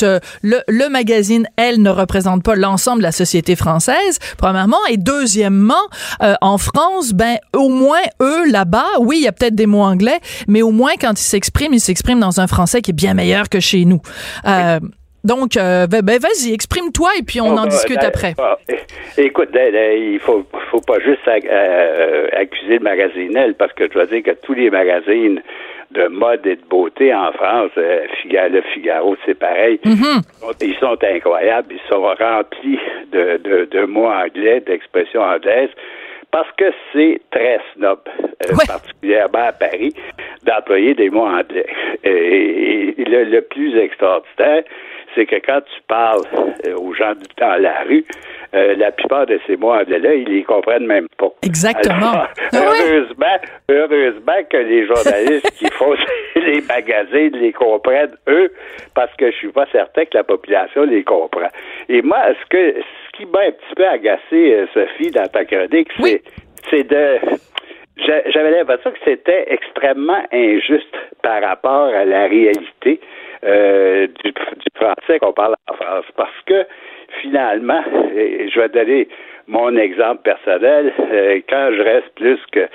[0.43, 5.75] le, le magazine, elle, ne représente pas l'ensemble de la société française, premièrement, et deuxièmement,
[6.23, 9.83] euh, en France, ben au moins eux là-bas, oui, il y a peut-être des mots
[9.83, 13.15] anglais, mais au moins quand ils s'expriment, ils s'expriment dans un français qui est bien
[13.15, 14.01] meilleur que chez nous.
[14.47, 14.81] Euh,
[15.25, 18.35] donc, euh, ben, ben vas-y, exprime-toi et puis on oh, en discute ben, après.
[18.39, 18.55] Oh,
[19.19, 23.91] écoute, ben, il faut, faut pas juste euh, accuser le magazine Elle, parce que je
[23.91, 25.43] dois dire que tous les magazines
[25.91, 29.81] de mode et de beauté en France, euh, Figaro, le Figaro, c'est pareil.
[29.85, 30.23] Mm -hmm.
[30.63, 32.79] Ils sont incroyables, ils sont remplis
[33.13, 35.75] de, de, de mots anglais, d'expressions anglaises.
[36.31, 39.93] parce que c'est très snob, euh, particulièrement à Paris,
[40.45, 41.67] d'employer des mots anglais.
[42.05, 44.63] Et, le, plus extraordinaire,
[45.15, 46.23] c'est que quand tu parles
[46.67, 48.05] euh, aux gens dans la rue,
[48.55, 51.31] euh, la plupart de ces mots anglais-là, ils les comprennent même pas.
[51.43, 52.13] Exactement.
[52.15, 53.37] Ah heureusement,
[53.69, 55.95] heureusement que les journalistes qui font
[56.37, 58.53] les magazines les comprennent, eux,
[58.95, 61.49] parce que je suis pas certain que la population les comprend.
[61.89, 65.45] Et moi, ce que ce qui m'a un petit peu agacé, euh, Sophie, dans ta
[65.45, 66.23] chronique, c'est
[66.71, 67.19] c'est de
[68.33, 73.01] j'avais l'impression que c'était extrêmement injuste par rapport à la réalité
[73.45, 74.33] euh, du,
[74.75, 76.05] français qu'on parle en France.
[76.17, 76.67] Parce que
[77.21, 77.83] finalement,
[78.15, 79.09] je vais donner
[79.47, 82.69] mon exemple personnel, euh, quand je reste plus que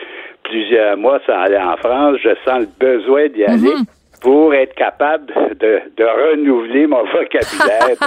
[0.43, 3.75] plusieurs mois sans aller en France, je sens le besoin d'y aller.
[3.75, 3.85] Mhm.
[4.21, 7.97] pour être capable de, de renouveler mon vocabulaire.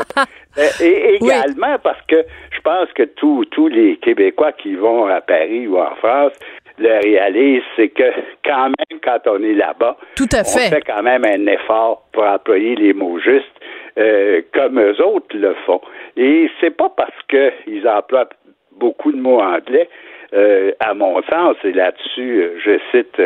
[0.59, 5.21] Euh, et également parce que je pense que tous tous les Québécois qui vont à
[5.21, 6.33] Paris ou en France
[6.79, 8.11] le réalise, c'est que
[8.45, 10.67] quand même, quand on est là-bas, Tout à fait.
[10.67, 13.47] on fait quand même un effort pour employer les mots justes,
[13.99, 15.81] euh, comme eux autres le font.
[16.17, 18.29] Et c'est pas parce qu'ils emploient
[18.73, 19.89] beaucoup de mots anglais,
[20.35, 23.21] euh, à mon sens, et là-dessus, euh, je cite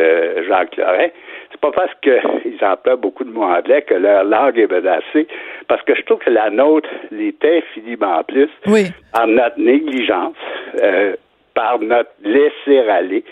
[0.47, 1.09] Jacques Lorrain,
[1.51, 5.27] c'est pas parce qu'ils emploient beaucoup de mots anglais que leur langue est menacée,
[5.67, 8.87] parce que je trouve que la nôtre l'est infiniment plus oui.
[9.13, 10.35] en notre négligence,
[11.53, 13.23] par notre laisser-aller,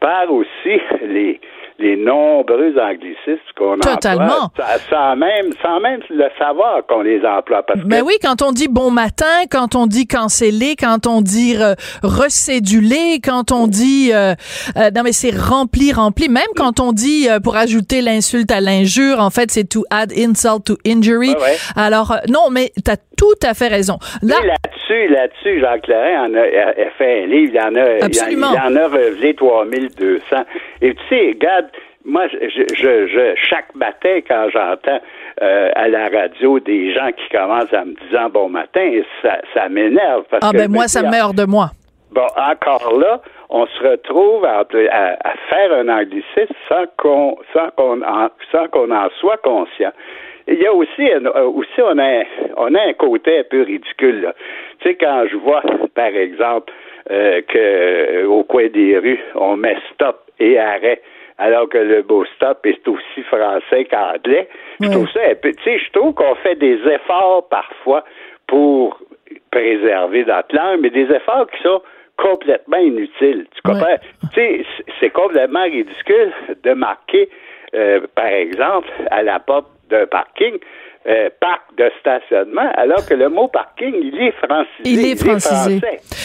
[0.00, 1.40] par aussi les,
[1.78, 4.44] les nombreux anglicismes qu'on Totalement.
[4.44, 7.62] emploie, sans même, sans même le savoir qu'on les emploie.
[7.62, 11.56] Parce Mais oui, quand on dit bon matin, quand on dit canceller, quand on dit
[11.58, 14.34] euh, recéduler, quand on dit euh,
[14.76, 16.28] euh, non mais c'est rempli, rempli.
[16.28, 20.64] Même quand on dit pour ajouter l'insulte à l'injure, en fait c'est to add insult
[20.64, 21.34] to injury.
[21.76, 23.98] Alors non, mais t'as tout à fait raison.
[24.22, 28.52] Là, là-dessus, là-dessus, Jacques Laurent en a, a, fait un livre, il en a, Absolument.
[28.52, 30.36] il, en a revelé 3200.
[30.82, 31.66] Et tu sais, regarde,
[32.04, 35.00] moi, je, je, je, chaque matin, quand j'entends
[35.42, 39.68] euh, à la radio des gens qui commencent à me dire bon matin, ça, ça
[39.68, 40.24] m'énerve.
[40.42, 41.70] Ah, ben moi, ça me meurt de moi.
[42.12, 48.02] Bon, encore là, on se retrouve à, à, faire un anglicisme sans qu'on sans qu'on
[48.02, 49.92] en, sans qu'on en soit conscient.
[50.46, 52.22] Il y a aussi, euh, aussi on a,
[52.58, 54.20] on a un côté un peu ridicule.
[54.22, 54.34] Là.
[54.80, 55.62] Tu sais, quand je vois,
[55.94, 56.72] par exemple,
[57.10, 61.00] euh, que euh, au coin des rues, on met stop et arrêt,
[61.38, 64.48] alors que le beau stop est aussi français qu'anglais.
[64.80, 68.04] Je trouve ça un peu, tu sais, je trouve qu'on fait des efforts parfois
[68.46, 68.98] pour
[69.50, 71.82] préserver notre langue, mais des efforts qui sont
[72.16, 73.46] complètement inutiles.
[73.54, 73.96] Tu comprends?
[74.32, 74.64] Tu sais,
[75.00, 77.28] c'est complètement ridicule de marquer,
[77.74, 80.58] euh, par exemple, à la porte d'un parking,
[81.06, 84.84] euh, parc de stationnement, alors que le mot parking, il est francisé.
[84.86, 85.80] Il est francisé.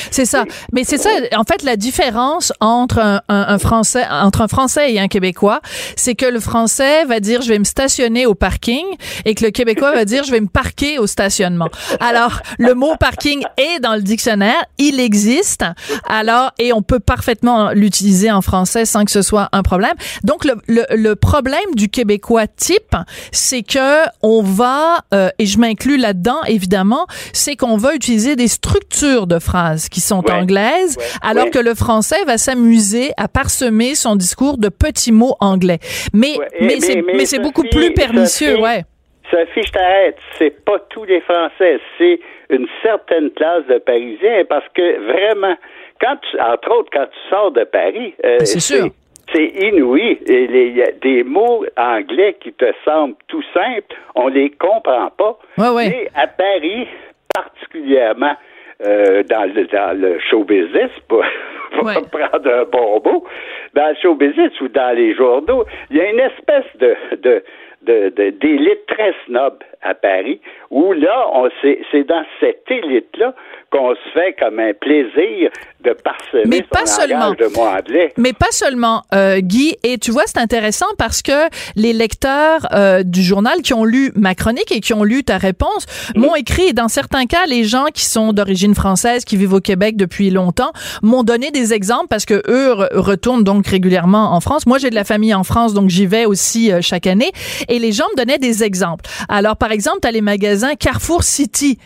[0.10, 0.46] C'est ça.
[0.72, 5.00] Mais c'est ça, en fait, la différence entre un, un, français, entre un français et
[5.02, 5.60] un québécois,
[5.98, 8.86] c'est que le français va dire je vais me stationner au parking
[9.26, 11.68] et que le québécois va dire je vais me parquer au stationnement.
[12.00, 15.66] Alors, le mot parking est dans le dictionnaire, il existe.
[16.08, 19.96] Alors, et on peut parfaitement l'utiliser en français sans que ce soit un problème.
[20.24, 22.96] Donc, le, le, le problème du québécois type,
[23.34, 24.69] c'est que on va
[25.14, 30.02] euh, et je m'inclus là-dedans évidemment, c'est qu'on va utiliser des structures de phrases qui
[30.02, 35.36] sont anglaises, alors que le français va s'amuser à parsemer son discours de petits mots
[35.40, 35.80] anglais.
[36.14, 38.84] Mais mais, c'est beaucoup plus pernicieux, Sophie, ouais.
[39.30, 40.18] Sophie, je t'arrête.
[40.38, 45.56] C'est pas tous les Français, c'est une certaine classe de Parisiens parce que vraiment,
[46.02, 48.90] quand tu, entre autres, quand tu sors de Paris, euh, ben, c'est sûr
[49.34, 50.20] c'est inouï.
[50.28, 55.38] Il y a des mots anglais qui te semblent tout simples, on les comprend pas.
[55.58, 56.88] Mais à Paris,
[57.34, 58.36] particulièrement
[58.86, 61.24] euh, dans, le, dans le show business, pour,
[61.82, 63.26] prendre un bon mot,
[63.74, 67.44] dans le show business ou dans les journaux, il y a une espèce de, de
[67.82, 73.34] d'élite très snob à Paris, où là, on c'est dans cette élite-là
[73.72, 75.52] qu'on se fait comme un plaisir
[75.84, 78.12] de parsemer mais pas son seulement, de mots anglais.
[78.18, 79.78] Mais pas seulement, euh, Guy.
[79.84, 84.12] Et tu vois, c'est intéressant parce que les lecteurs euh, du journal qui ont lu
[84.16, 86.70] ma chronique et qui ont lu ta réponse m'ont écrit.
[86.70, 90.30] Et dans certains cas, les gens qui sont d'origine française, qui vivent au Québec depuis
[90.32, 94.66] longtemps, m'ont donné des exemples parce que eux retournent donc régulièrement en France.
[94.66, 97.32] Moi, j'ai de la famille en France, donc j'y vais aussi euh, chaque année.
[97.68, 99.06] Et les gens me donnaient des exemples.
[99.30, 101.78] Alors, par par exemple, t'as les magasins Carrefour City,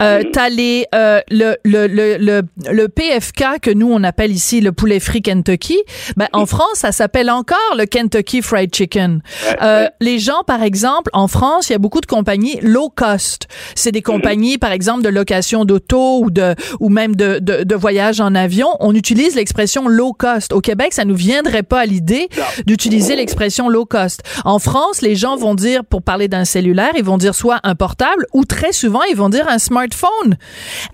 [0.00, 4.60] euh, t'as les euh, le, le, le, le, le PFK que nous on appelle ici
[4.60, 5.78] le poulet frit Kentucky.
[6.16, 9.22] Ben, en France, ça s'appelle encore le Kentucky Fried Chicken.
[9.62, 13.46] Euh, les gens, par exemple, en France, il y a beaucoup de compagnies low cost.
[13.76, 17.74] C'est des compagnies, par exemple, de location d'auto ou de ou même de, de, de
[17.76, 18.66] voyage en avion.
[18.80, 20.52] On utilise l'expression low cost.
[20.52, 22.28] Au Québec, ça nous viendrait pas à l'idée
[22.66, 24.24] d'utiliser l'expression low cost.
[24.44, 27.74] En France, les gens vont dire, pour parler d'un cellulaire, ils vont dire soit un
[27.74, 30.36] portable ou très souvent, ils vont dire un smartphone.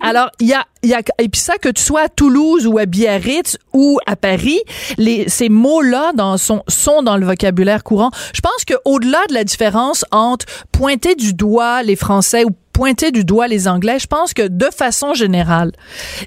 [0.01, 2.67] Alors, il y a, il y a, et puis ça, que tu sois à Toulouse
[2.67, 4.61] ou à Biarritz ou à Paris,
[4.97, 8.11] les, ces mots-là dans, sont, sont dans le vocabulaire courant.
[8.33, 13.11] Je pense que au-delà de la différence entre pointer du doigt les Français ou pointer
[13.11, 15.71] du doigt les Anglais, je pense que de façon générale,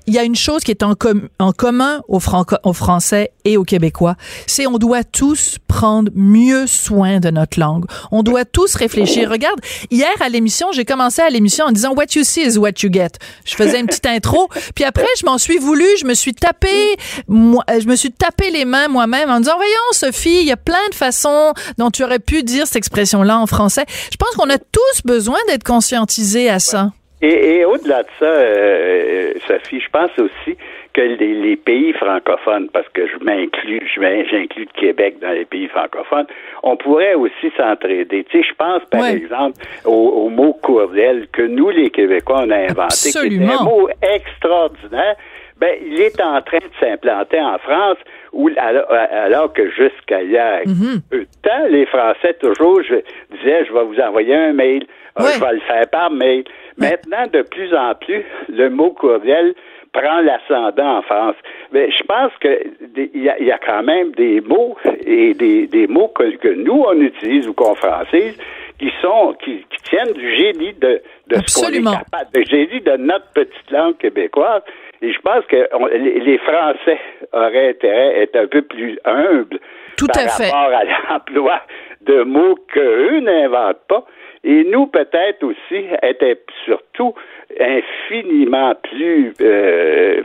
[0.06, 3.32] il y a une chose qui est en, com en commun aux, Franco aux Français
[3.44, 4.14] et aux Québécois,
[4.46, 7.84] c'est on doit tous prendre mieux soin de notre langue.
[8.10, 9.30] On doit tous réfléchir.
[9.30, 12.80] Regarde, hier à l'émission, j'ai commencé à l'émission en disant What you see is what
[12.82, 13.10] you get.
[13.44, 16.96] Je faisais une petite intro, puis après je m'en suis voulu, je me suis tapé,
[17.26, 20.56] moi, je me suis tapé les mains moi-même en disant voyons Sophie, il y a
[20.56, 23.84] plein de façons dont tu aurais pu dire cette expression-là en français.
[24.10, 26.88] Je pense qu'on a tous besoin d'être conscientisés à ça.
[27.20, 30.56] Et, et au-delà de ça, euh, Sophie, je pense aussi
[30.92, 35.68] que les, les, pays francophones, parce que je m'inclus, j'inclus le Québec dans les pays
[35.68, 36.26] francophones,
[36.62, 38.24] on pourrait aussi s'entraider.
[38.30, 39.16] Tu sais, je pense par ouais.
[39.16, 43.46] exemple au, au, mot courriel que nous, les Québécois, on a inventé, Absolument.
[43.46, 45.16] qui est un mot extraordinaire.
[45.60, 47.98] Ben, il est en train de s'implanter en France,
[48.32, 51.00] où alors, alors que jusqu'à hier, mm -hmm.
[51.10, 52.96] peu de temps, les Français toujours je,
[53.36, 54.86] disaient, je vais vous envoyer un mail,
[55.18, 55.32] ouais.
[55.34, 56.44] je vais le faire par mail.
[56.76, 59.54] Maintenant, de plus en plus, le mot courriel
[59.92, 61.36] prend l'ascendant en France.
[61.72, 62.60] Mais je pense que
[62.96, 66.84] il y, y, a quand même des mots et des, des mots que, que, nous
[66.86, 68.36] on utilise ou qu'on francise
[68.78, 72.80] qui sont qui, qui, tiennent du génie de, de ce qu'on est capable, de génie
[72.80, 74.62] de notre petite langue québécoise.
[75.00, 76.98] Et je pense que on, les Français
[77.32, 79.58] auraient intérêt à être un peu plus humbles
[79.96, 80.50] Tout par à fait.
[80.50, 81.60] rapport à l'emploi
[82.02, 84.04] de mots qu'eux n'inventent pas.
[84.44, 87.14] Et nous, peut-être aussi, être surtout
[87.58, 90.22] infiniment plus euh,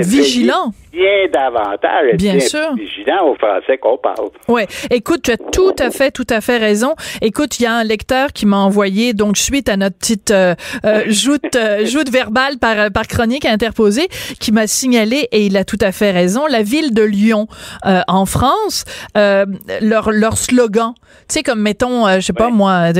[0.00, 0.72] vigilant.
[0.92, 2.16] Bien davantage.
[2.16, 2.74] Bien, bien sûr.
[2.74, 4.30] Vigilant au français qu'on parle.
[4.48, 4.62] Oui.
[4.90, 6.94] Écoute, tu as tout à fait, tout à fait raison.
[7.20, 10.54] Écoute, il y a un lecteur qui m'a envoyé, donc suite à notre petite euh,
[10.84, 14.08] euh, joute, euh, joute verbale par, par chronique interposée,
[14.40, 17.46] qui m'a signalé, et il a tout à fait raison, la ville de Lyon
[17.86, 18.84] euh, en France,
[19.14, 20.94] leur, leur slogan,
[21.28, 22.92] tu sais, comme mettons, je sais pas moi,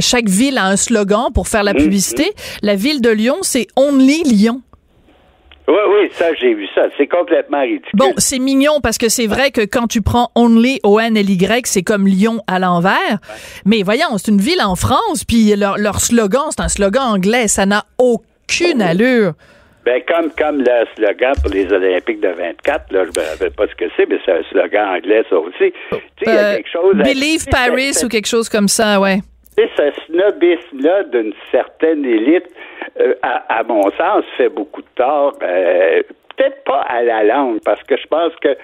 [0.00, 2.24] chaque ville a un slogan pour faire la publicité.
[2.24, 2.58] Mm -hmm.
[2.62, 4.62] La ville de Lyon, c'est Only Lyon.
[5.68, 6.86] Oui, oui, ça, j'ai vu ça.
[6.96, 7.90] C'est complètement ridicule.
[7.92, 12.06] Bon, c'est mignon parce que c'est vrai que quand tu prends Only, O-N-L-Y, c'est comme
[12.06, 12.94] Lyon à l'envers.
[13.10, 13.36] Ouais.
[13.66, 17.48] Mais voyons, c'est une ville en France, puis leur, leur slogan, c'est un slogan anglais.
[17.48, 19.34] Ça n'a aucune allure.
[19.84, 23.66] Ben, comme, comme le slogan pour les Olympiques de 24, là, je me rappelle pas
[23.68, 25.72] ce que c'est, mais c'est un slogan anglais, ça aussi.
[25.90, 26.94] Tu sais, il y a quelque chose...
[26.96, 27.68] Believe à...
[27.68, 29.18] Paris ou quelque chose comme ça, ouais.
[29.76, 32.48] Ce snobisme-là d'une certaine élite,
[33.00, 35.34] euh, à, à, mon sens, fait beaucoup de tort.
[35.42, 36.02] Euh,
[36.36, 38.56] Peut-être pas à la langue, parce que je pense que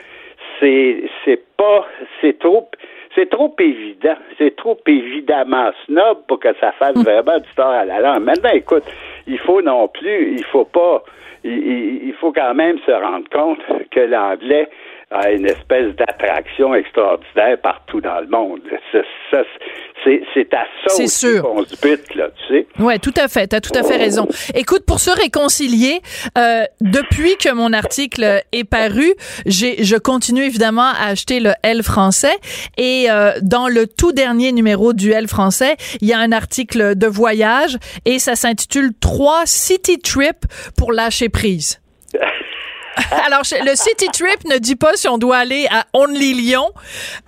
[0.60, 1.84] c'est c'est pas
[2.20, 2.68] c'est trop
[3.16, 7.84] c'est trop évident, c'est trop évidemment snob pour que ça fasse vraiment du tort à
[7.84, 8.22] la langue.
[8.22, 8.84] Maintenant, écoute,
[9.26, 11.02] il faut non plus, il faut pas,
[11.42, 13.58] il, il faut quand même se rendre compte
[13.90, 14.68] que l'anglais
[15.14, 18.60] a une espèce d'attraction extraordinaire partout dans le monde.
[20.34, 22.66] C'est à ça qu'on se bute, là, tu sais.
[22.78, 23.48] Oui, tout à fait.
[23.48, 24.26] Tu as tout à fait raison.
[24.54, 26.00] Écoute, pour se réconcilier,
[26.36, 29.14] euh, depuis que mon article est paru,
[29.46, 32.36] je continue évidemment à acheter le L français
[32.76, 36.96] et euh, dans le tout dernier numéro du L français, il y a un article
[36.96, 40.44] de voyage et ça s'intitule Trois city trips
[40.76, 41.83] pour lâcher prise.
[43.26, 46.66] Alors, le City Trip ne dit pas si on doit aller à Only Lyon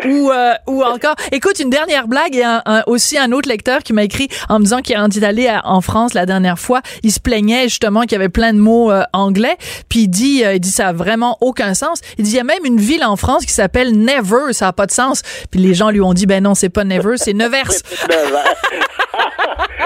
[0.04, 1.14] ou, euh, ou encore.
[1.32, 4.58] Écoute, une dernière blague et un, un, aussi un autre lecteur qui m'a écrit en
[4.58, 6.80] me disant qu'il a envie d'aller en France la dernière fois.
[7.02, 9.56] Il se plaignait justement qu'il y avait plein de mots euh, anglais.
[9.88, 12.00] Puis il dit, euh, il dit ça a vraiment aucun sens.
[12.18, 14.72] Il dit il y a même une ville en France qui s'appelle Never, ça a
[14.72, 15.22] pas de sens.
[15.50, 17.70] Puis les gens lui ont dit ben non, c'est pas Never, c'est Nevers.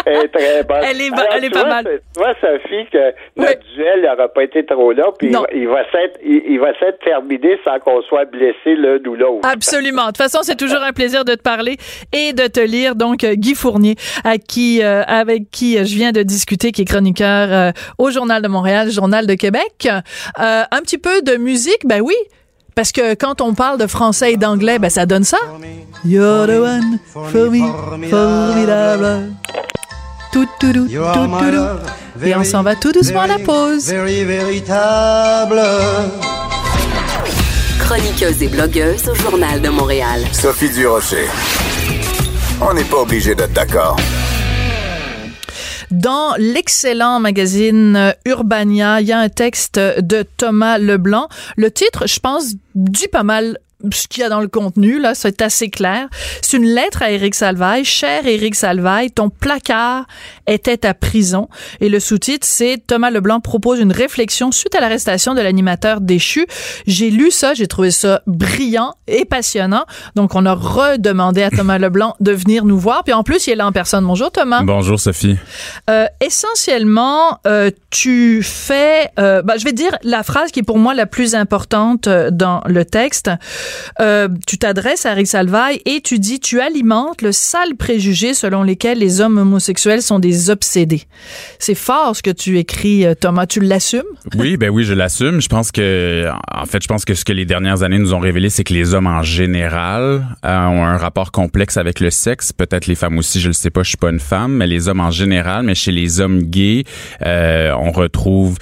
[0.07, 0.81] elle est très bonne.
[0.83, 1.85] Elle est, Alors, elle est pas mal.
[1.85, 3.75] Tu vois, Sophie, que notre oui.
[3.75, 6.98] duel n'aura pas été trop long, puis il, il va s'être il, il, va s'être
[7.04, 9.48] terminé sans qu'on soit blessé l'un ou l'autre.
[9.48, 10.02] Absolument.
[10.02, 11.76] De toute façon, c'est toujours un plaisir de te parler
[12.12, 12.94] et de te lire.
[12.94, 17.48] Donc, Guy Fournier, à qui, euh, avec qui je viens de discuter, qui est chroniqueur
[17.50, 19.88] euh, au Journal de Montréal, Journal de Québec.
[19.88, 22.14] Euh, un petit peu de musique, ben oui.
[22.74, 25.38] Parce que quand on parle de français et d'anglais, ben ça donne ça.
[26.04, 29.35] You're the one for me, formidable.
[30.33, 33.90] Tout, tout, tout, tout, Et on s'en va tout doucement à la pause.
[33.93, 35.61] véritable.
[37.81, 40.23] Chroniqueuse et blogueuse au Journal de Montréal.
[40.33, 41.27] Sophie Durocher.
[42.61, 43.97] On n'est pas obligé d'être d'accord.
[45.90, 51.29] Dans l'excellent magazine Urbania, il y a un texte de Thomas Leblanc.
[51.57, 53.59] Le titre, je pense, dit pas mal
[53.93, 56.09] ce qu'il y a dans le contenu, là, c'est assez clair.
[56.43, 57.85] C'est une lettre à Éric Salvaille.
[57.85, 60.07] Cher Éric Salvaille, ton placard
[60.51, 61.48] était à prison.
[61.80, 66.46] Et le sous-titre, c'est Thomas Leblanc propose une réflexion suite à l'arrestation de l'animateur déchu.
[66.86, 69.84] J'ai lu ça, j'ai trouvé ça brillant et passionnant.
[70.16, 73.05] Donc, on a redemandé à Thomas Leblanc de venir nous voir.
[73.05, 74.05] Puis en plus, il est là en personne.
[74.05, 74.62] Bonjour, Thomas.
[74.62, 75.36] Bonjour, Sophie.
[75.88, 80.78] Euh, essentiellement, euh, tu fais, euh, bah, je vais dire la phrase qui est pour
[80.78, 83.30] moi la plus importante euh, dans le texte.
[84.46, 88.98] Tu t'adresses à Rick Salvaille et tu dis tu alimentes le sale préjugé selon lequel
[88.98, 91.03] les hommes homosexuels sont des obsédés.
[91.59, 93.47] C'est fort ce que tu écris, euh, Thomas.
[93.47, 94.03] Tu l'assumes?
[94.38, 95.43] Oui, ben oui, je l'assume.
[95.43, 98.20] Je pense que, en fait, je pense que ce que les dernières années nous ont
[98.20, 102.53] révélé, c'est que les hommes en général euh, ont un rapport complexe avec le sexe.
[102.53, 104.88] Peut-être les femmes aussi, je le sais pas, je suis pas une femme, mais les
[104.88, 106.84] hommes en général, mais chez les hommes gays,
[107.20, 108.57] on retrouve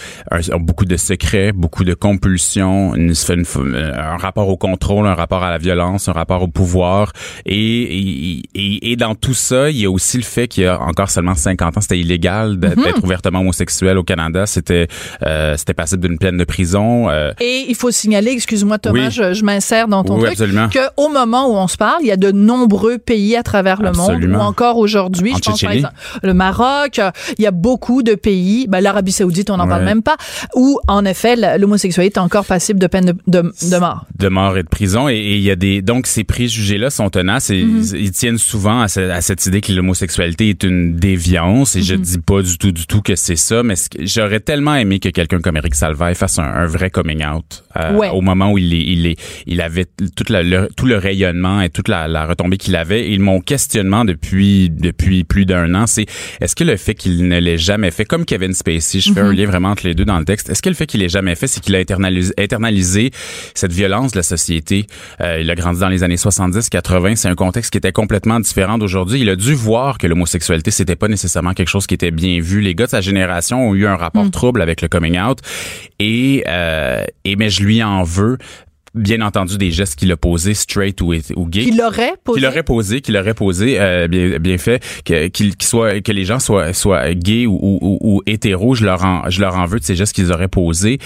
[0.58, 6.08] beaucoup de secrets, beaucoup de compulsions, un rapport au contrôle un rapport à la violence,
[6.08, 7.12] un rapport au pouvoir.
[7.46, 10.80] Et, et, et, dans tout ça, il y a aussi le fait qu'il y a
[10.80, 12.58] encore seulement 50 ans, c'était illégal mhm.
[12.58, 14.46] d'être ouvertement homosexuel au Canada.
[14.46, 14.88] C'était
[15.22, 17.08] euh, c'était passible d'une peine de prison.
[17.10, 17.32] Euh.
[17.40, 21.48] Et il faut signaler, excuse-moi Thomas, je, je m'insère dans ton oui, truc, qu'au moment
[21.48, 24.40] où on se parle, il y a de nombreux pays à travers le monde, ou
[24.40, 27.00] encore aujourd'hui, je pense par exemple le Maroc,
[27.38, 30.16] il y a beaucoup de pays, ben, l'Arabie Saoudite, on n'en parle même pas,
[30.54, 34.06] où en effet l'homosexualité est encore passible de peine de, de, de mort.
[34.18, 37.10] De mort et de prison et il y a des donc ces préjugés là sont
[37.10, 37.82] tenaces et mhm.
[37.94, 41.38] ils tiennent souvent à, cette idée que l'homosexualité est une déviance
[41.76, 42.00] et je mhm.
[42.00, 45.40] dis pas du tout du tout que c'est ça mais j'aurais tellement aimé que quelqu'un
[45.40, 49.06] comme Eric Salvaille fasse un, vrai coming out euh, au moment où il est, il
[49.06, 49.86] est il avait
[50.16, 54.70] toute le, tout le rayonnement et toute la, retombée qu'il avait et mon questionnement depuis
[54.70, 56.06] depuis plus d'un an c'est
[56.40, 59.32] est-ce que le fait qu'il ne l'ait jamais fait comme Kevin Spacey je fais un
[59.32, 59.36] mhm.
[59.36, 61.34] lien vraiment entre les deux dans le texte est-ce que le fait qu'il l'ait jamais
[61.34, 63.10] fait c'est qu'il a internalisé, internalisé
[63.54, 64.86] cette violence de la société?
[65.20, 67.16] Euh, il a grandi dans les années 70-80.
[67.16, 69.20] C'est un contexte qui était complètement différent d'aujourd'hui.
[69.20, 72.60] Il a dû voir que l'homosexualité, c'était pas nécessairement quelque chose qui était bien vu.
[72.60, 74.30] Les gars de sa génération ont eu un rapport mm.
[74.30, 75.38] trouble avec le coming out.
[75.98, 78.38] Et, euh, et mais je lui en veux
[78.94, 81.64] bien entendu des gestes qu'il a posés straight ou, ou gay.
[81.64, 82.40] Qu'il aurait posé?
[82.40, 86.24] Qu'il aurait posé qu'il aurait posé euh, bien, bien fait que qu'il soit que les
[86.24, 89.78] gens soient soient gays ou, ou, ou hétéros je leur en je leur en veux
[89.78, 90.98] de ces gestes qu'ils auraient posés.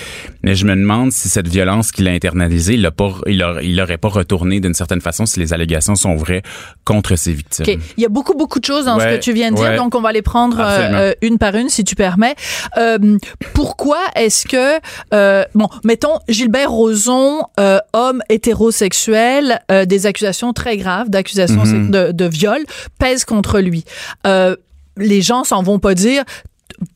[0.42, 3.80] Mais je me demande si cette violence qu'il a internalisée il l'a pas il, il
[3.80, 6.42] aurait pas retourné d'une certaine façon si les allégations sont vraies
[6.84, 7.64] contre ses victimes.
[7.64, 7.78] Okay.
[7.96, 9.94] il y a beaucoup beaucoup de choses dans ce que tu viens de dire donc
[9.94, 12.34] on va les prendre euh, une par une si tu permets.
[12.76, 13.18] Euh,
[13.54, 14.80] pourquoi est-ce que
[15.14, 21.90] euh, bon mettons Gilbert Rozon euh, homme hétérosexuel, euh, des accusations très graves d'accusations mhm.
[21.90, 22.60] de, de, viol
[22.98, 23.84] pèsent contre lui.
[24.26, 24.56] Euh,
[24.96, 26.24] les gens s'en vont pas dire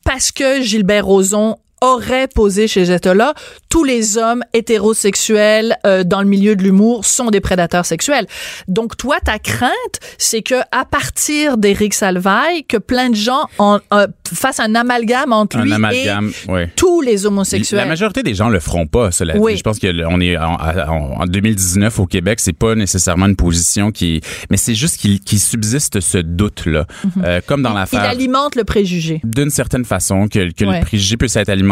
[0.03, 3.33] parce que Gilbert Rozon aurait posé chez Zetola,
[3.69, 8.25] tous les hommes hétérosexuels euh, dans le milieu de l'humour sont des prédateurs sexuels.
[8.67, 9.71] Donc toi, ta crainte,
[10.17, 15.33] c'est que à partir d'Éric Salvaille, que plein de gens en, euh, fassent un amalgame
[15.33, 17.79] entre lui et tous les homosexuels.
[17.79, 22.05] La majorité des gens le feront pas, cela Je pense qu'on est en, 2019 au
[22.05, 26.85] Québec, c'est pas nécessairement une position qui, mais c'est juste qu'il subsiste ce doute là,
[27.03, 27.23] mhm.
[27.23, 28.03] euh, comme dans l'affaire.
[28.03, 29.21] Il alimente le préjugé.
[29.23, 31.66] D'une certaine façon, que, que le préjugé peut être alimenté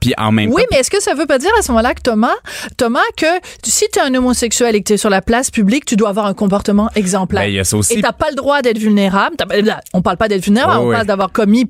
[0.00, 2.02] puis en même oui, mais est-ce que ça veut pas dire à ce moment-là que
[2.02, 2.34] Thomas,
[2.76, 3.26] Thomas, que
[3.62, 6.08] si tu es un homosexuel et que tu es sur la place publique, tu dois
[6.08, 7.42] avoir un comportement exemplaire.
[7.42, 7.94] Ben, y a ça aussi.
[7.94, 9.36] Et t'as pas le droit d'être vulnérable.
[9.92, 11.68] On parle pas d'être vulnérable, on parle d'avoir commis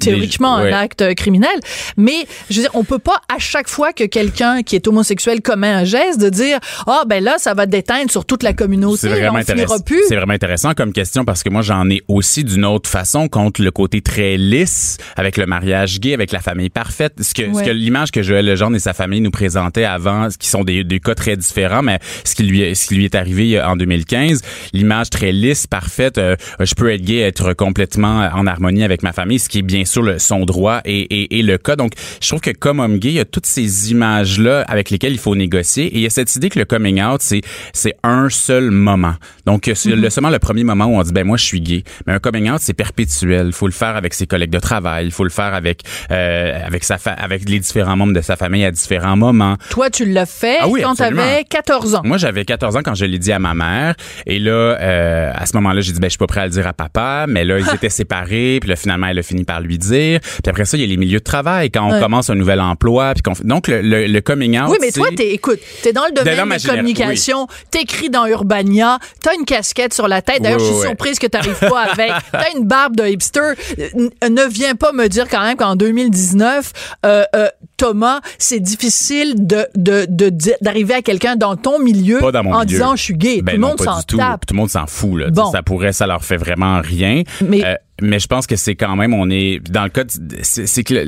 [0.00, 1.60] théoriquement un acte criminel,
[1.96, 5.42] mais je veux dire, on peut pas à chaque fois que quelqu'un qui est homosexuel
[5.42, 6.58] commet un geste de dire
[6.88, 9.76] ah ben là ça va déteindre sur toute la communauté, c'est vraiment intéressant.
[10.08, 13.62] C'est vraiment intéressant comme question parce que moi j'en ai aussi d'une autre façon contre
[13.62, 17.62] le côté très lisse avec le mariage gay, avec la famille parfaite, ce que, ce
[17.62, 20.98] que l'image que Joël Legendre et sa famille nous présentaient avant, qui sont des, des
[20.98, 25.10] cas très différents, mais ce qui lui ce qui lui est arrivé en 2015, l'image
[25.10, 29.38] très lisse, parfaite, euh, je peux être gay, être complètement en harmonie avec ma famille,
[29.38, 31.76] ce qui est bien bien sûr le, son droit et, et, et, le cas.
[31.76, 35.12] Donc, je trouve que comme homme gay, il y a toutes ces images-là avec lesquelles
[35.12, 35.84] il faut négocier.
[35.84, 37.42] Et il y a cette idée que le coming out, c'est
[37.74, 39.14] c'est un seul moment.
[39.44, 41.84] Donc, c'est le, seulement le premier moment où on dit, ben moi, je suis gay.
[42.06, 43.48] Mais un coming out, c'est perpétuel.
[43.48, 45.04] Il faut le faire avec ses collègues de travail.
[45.04, 48.64] Il faut le faire avec euh, avec sa avec les différents membres de sa famille
[48.64, 49.56] à différents moments.
[49.68, 52.02] Toi, tu l'as fait Ah oui, quand tu avais 14 ans.
[52.04, 53.94] Moi, j'avais 14 ans quand je l'ai dit à ma mère.
[54.26, 56.50] Et là, euh, à ce moment-là, j'ai dit, ben, je suis pas prêt à le
[56.50, 57.26] dire à papa.
[57.28, 58.58] Mais là, ils étaient séparés.
[58.60, 60.20] Puis là, finalement, elle a fini par lui dire.
[60.20, 61.70] Puis après ça, il y a les milieux de travail.
[61.70, 62.00] Quand on Ouais.
[62.00, 63.12] commence un nouvel emploi.
[63.14, 66.12] Puis Donc, le, le, le coming out, Oui, mais toi, t'es, écoute, t'es dans le
[66.12, 70.42] domaine Dans des génération, communications, t'écris dans Urbania, t'as une casquette sur la tête.
[70.42, 72.10] D'ailleurs, Oui, je suis surprise que t'arrives pas avec.
[72.32, 73.52] T'as une barbe de hipster.
[73.78, 76.72] Ne viens pas me dire quand même qu'en 2019,
[77.04, 82.28] euh, euh, Thomas, c'est difficile de, de, de d'arriver à quelqu'un dans ton milieu dans
[82.40, 82.64] en milieu.
[82.64, 83.40] disant je suis gay.
[83.42, 84.16] Ben tout le non, monde s'en tout.
[84.16, 84.46] tape.
[84.46, 85.18] Tout le monde s'en fout.
[85.20, 85.30] Là.
[85.30, 85.50] Bon.
[85.52, 87.22] Ça pourrait, ça leur fait vraiment rien.
[87.46, 90.04] Mais- Euh, mais je pense que c'est quand même, on est dans le cas,
[90.42, 91.04] c'est que le,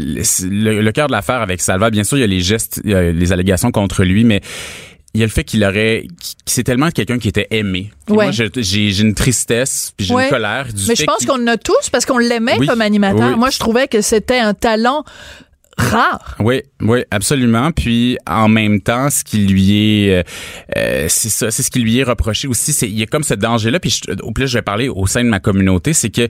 [0.48, 2.90] le- le cœur de l'affaire avec Salva, bien sûr, il y a les gestes, il
[2.90, 4.40] y a les allégations contre lui, mais
[5.14, 6.06] il y a le fait qu'il aurait,
[6.46, 7.90] c'est tellement quelqu'un qui était aimé.
[8.06, 8.24] Puis Ouais.
[8.26, 10.24] Moi, j'ai j'ai- une tristesse, puis j'ai Ouais.
[10.24, 12.66] une colère du Mais je pense qu'on en a tous parce qu'on l'aimait Oui.
[12.66, 13.30] comme animateur.
[13.32, 13.36] Oui.
[13.38, 15.04] Moi, je trouvais que c'était un talent
[15.78, 16.36] rare.
[16.40, 17.70] Oui, oui, absolument.
[17.72, 20.22] Puis en même temps, ce qui lui est, euh,
[20.76, 22.72] euh, c'est ça, c'est ce qui lui est reproché aussi.
[22.72, 23.80] C'est il y a comme ce danger-là.
[23.80, 26.28] Puis je, au plus, je vais parler au sein de ma communauté, c'est que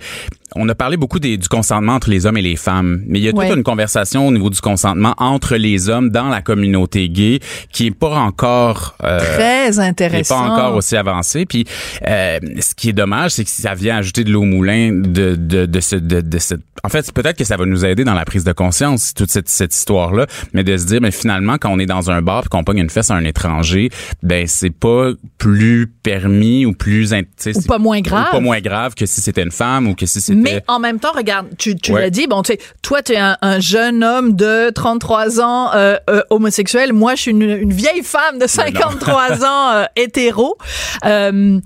[0.55, 3.23] on a parlé beaucoup des- du consentement entre les hommes et les femmes, mais il
[3.25, 3.49] y a Ouais.
[3.49, 7.41] toute une conversation au niveau du consentement entre les hommes dans la communauté gay
[7.71, 10.39] qui est pas encore euh, Très est intéressant.
[10.39, 11.45] pas encore aussi avancé.
[11.45, 11.67] Puis
[12.07, 15.35] euh, ce qui est dommage, c'est que ça vient ajouter de l'eau au moulin de
[15.37, 16.61] de de ce de, de cette.
[16.85, 19.69] En fait, peut-être que ça va nous aider dans la prise de conscience toute cette
[19.69, 22.45] cette histoire là, mais de se dire, mais finalement, quand on est dans un bar
[22.47, 23.91] et qu'on pogne une fesse à un étranger,
[24.23, 28.29] ben c'est pas plus permis ou plus Ou pas moins grave.
[28.29, 30.39] ou pas moins grave que si c'était une femme ou que si c'était.
[30.39, 32.01] Mais en même temps, regarde, tu, tu Ouais.
[32.03, 35.71] l'as dit, bon, tu sais, toi, tu es un, un jeune homme de 33 ans
[35.75, 36.93] euh, euh, homosexuel.
[36.93, 40.57] Moi, je suis une, une vieille femme de 53 ans euh, hétéro.
[41.05, 41.61] Euh,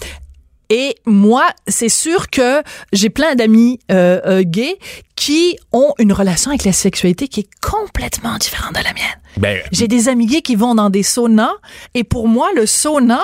[0.70, 2.62] et moi, c'est sûr que
[2.92, 4.78] j'ai plein d'amis gays
[5.24, 9.18] qui ont une relation avec la sexualité qui est complètement différente de la mienne.
[9.36, 11.52] Ben, J'ai des amis gays qui vont dans des saunas
[11.94, 13.20] et pour moi le sauna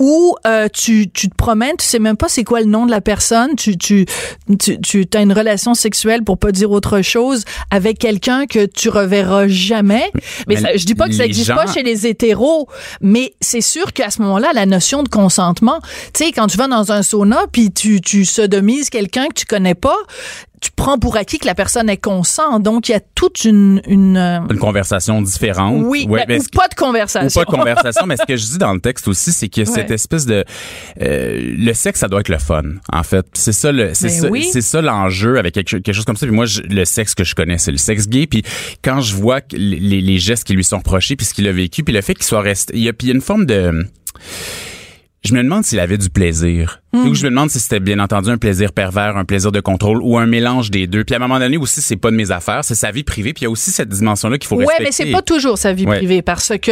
[0.00, 2.90] où euh, tu, tu te promènes, tu sais même pas c'est quoi le nom de
[2.90, 4.06] la personne, tu tu
[4.58, 8.88] tu, tu as une relation sexuelle pour pas dire autre chose avec quelqu'un que tu
[8.88, 10.10] reverras jamais.
[10.48, 12.68] Mais, Mais ça, je dis pas que ça existe gens- pas chez les hétéros,
[13.00, 15.78] mais c'est sûr qu'à ce moment-là la notion de consentement,
[16.12, 19.46] tu sais quand tu vas dans un sauna puis tu tu sodomises quelqu'un que tu
[19.46, 19.96] connais pas,
[20.66, 22.58] tu prends pour acquis que la personne est consent.
[22.58, 25.82] Donc il y a toute une une euh, une conversation différente.
[25.84, 27.40] oui, Ouais, mais- mais ou pas de ou conversation.
[27.44, 29.90] pas de conversation, mais ce que je dis dans le texte aussi, c'est que cette
[29.92, 30.44] espèce de
[31.00, 32.62] euh, le sexe, ça doit être le fun.
[32.92, 34.48] En fait, c'est ça le, c'est Ben ça, oui.
[34.52, 36.26] c'est ça l'enjeu avec quelque, quelque chose comme ça.
[36.26, 38.26] Puis moi, je- le sexe que je connais, c'est le sexe gay.
[38.26, 38.42] Puis
[38.82, 41.84] quand je vois les, les gestes qui lui sont reprochés, puis ce qu'il a vécu,
[41.84, 43.46] puis le fait qu'il soit resté, il y a, puis il y a une forme
[43.46, 43.86] de
[45.24, 46.82] je me demande s'il avait du plaisir.
[46.96, 47.08] Hmm.
[47.08, 50.00] Ou je me demande si c'était bien entendu un plaisir pervers, un plaisir de contrôle
[50.02, 51.04] ou un mélange des deux.
[51.04, 53.32] Puis à un moment donné aussi, c'est pas de mes affaires, c'est sa vie privée.
[53.34, 54.84] Puis il y a aussi cette dimension-là qu'il faut Ouais, respecter.
[54.84, 55.98] mais c'est pas toujours sa vie Ouais.
[55.98, 56.70] privée parce que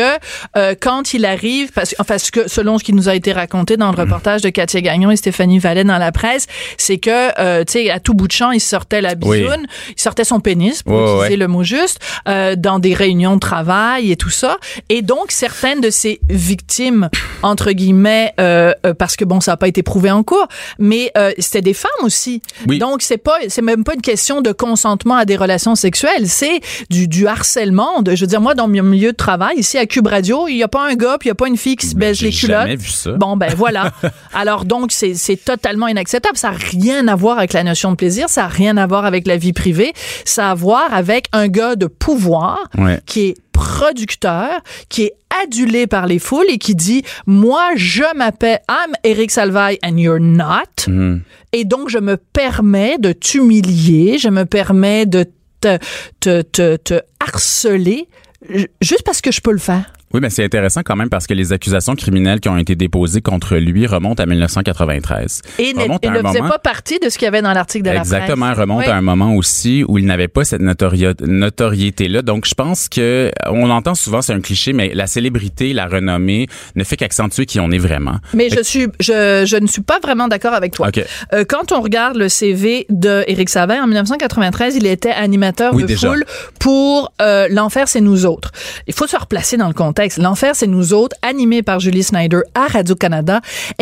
[0.57, 3.77] euh, quand il arrive, parce, enfin, ce que selon ce qui nous a été raconté
[3.77, 6.47] dans le reportage de Katia Gagnon et Stéphanie Vallet dans la presse,
[6.79, 7.11] c'est que
[7.41, 9.41] euh, tu sais à tout bout de champ, il sortait la Oui.
[9.43, 9.67] bisoune,
[9.97, 11.37] il sortait son pénis pour utiliser ouais.
[11.37, 14.57] le mot juste euh, dans des réunions de travail et tout ça.
[14.89, 17.09] Et donc certaines de ces victimes
[17.43, 20.47] entre guillemets euh, euh, parce que bon ça n'a pas été prouvé en cours,
[20.79, 22.41] mais euh, c'était des femmes aussi.
[22.69, 22.79] Oui.
[22.79, 26.61] Donc c'est pas c'est même pas une question de consentement à des relations sexuelles, c'est
[26.91, 28.03] du, du harcèlement.
[28.03, 30.57] De, je veux dire moi dans mon milieu de travail ici à Cube Radio, il
[30.57, 32.07] y a pas un gars puis il y a pas une fille qui se Mais
[32.11, 32.61] baisse les culottes.
[32.63, 33.13] jamais vu ça.
[33.13, 33.93] Bon ben voilà.
[34.33, 37.97] Alors donc c'est c'est totalement inacceptable, ça n'a rien à voir avec la notion de
[37.97, 39.93] plaisir, ça a rien à voir avec la vie privée,
[40.25, 43.01] ça a à voir avec un gars de pouvoir Ouais.
[43.07, 48.61] qui est producteur, qui est adulé par les foules et qui dit moi je m'appelle
[48.69, 51.23] I'm Eric Salvaille and you're not Mhm.
[51.53, 55.25] et donc je me permets de t'humilier, je me permets de
[55.61, 55.79] te
[56.21, 58.09] te te, te harceler
[58.49, 59.93] ju- juste parce que je peux le faire.
[60.15, 63.21] Oui, mais c'est intéressant quand même parce que les accusations criminelles qui ont été déposées
[63.21, 65.43] contre lui remontent à 1993.
[65.59, 67.91] Et à ne faisait moment- pas partie de ce qu'il y avait dans l'article de
[67.91, 68.59] la Exactement, presse.
[68.61, 68.91] remonte Oui.
[68.93, 72.23] à un moment aussi où il n'avait pas cette notoriété-là.
[72.23, 76.47] Donc, je pense que on entend souvent, c'est un cliché, mais la célébrité, la renommée
[76.77, 78.19] ne fait qu'accentuer qui on est vraiment.
[78.35, 80.91] Mais je suis, je, je ne suis pas vraiment d'accord avec toi.
[81.33, 85.83] Euh, quand on regarde le CV de Éric Savin, en 1993, il était animateur Oui,
[85.83, 86.09] de déjà.
[86.09, 86.25] foule
[86.61, 88.53] pour euh, L'Enfer, c'est nous autres.
[88.87, 90.04] Il faut se replacer dans le contexte.
[90.19, 93.41] L'enfer, c'est nous autres, animé par Julie Snyder à Radio-Canada.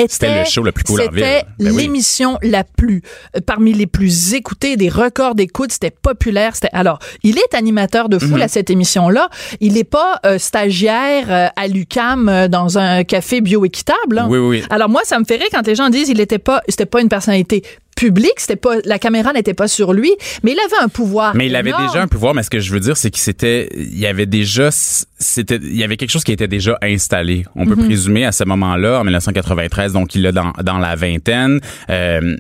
[0.09, 1.25] C'était le show le plus cool en ville.
[1.25, 1.83] C'était Ben oui.
[1.83, 3.03] l'émission la plus,
[3.37, 5.73] euh, parmi les plus écoutées, des records d'écoute.
[5.73, 6.55] C'était populaire.
[6.55, 8.31] C'était, alors, il est animateur de Mhm.
[8.31, 9.29] foule à cette émission-là.
[9.61, 14.18] Il n'est pas euh, stagiaire euh, à l'UCAM euh, dans un café bio-équitable.
[14.18, 14.27] hein.
[14.29, 14.62] Oui, oui.
[14.70, 17.01] Alors, moi, ça me fait rire quand les gens disent il était pas, c'était pas
[17.01, 17.62] une personnalité
[18.07, 20.11] publique, c'était pas, la caméra n'était pas sur lui,
[20.43, 21.37] mais il avait un pouvoir.
[21.37, 23.69] Mais il avait déjà un pouvoir, mais ce que je veux dire, c'est qu'il s'était,
[23.77, 27.45] il y avait déjà, c'était, il y avait quelque chose qui était déjà installé.
[27.55, 27.75] On Mhm.
[27.77, 32.37] peut présumer à ce moment-là, en 1993, donc il est dans, dans la vingtaine, euh,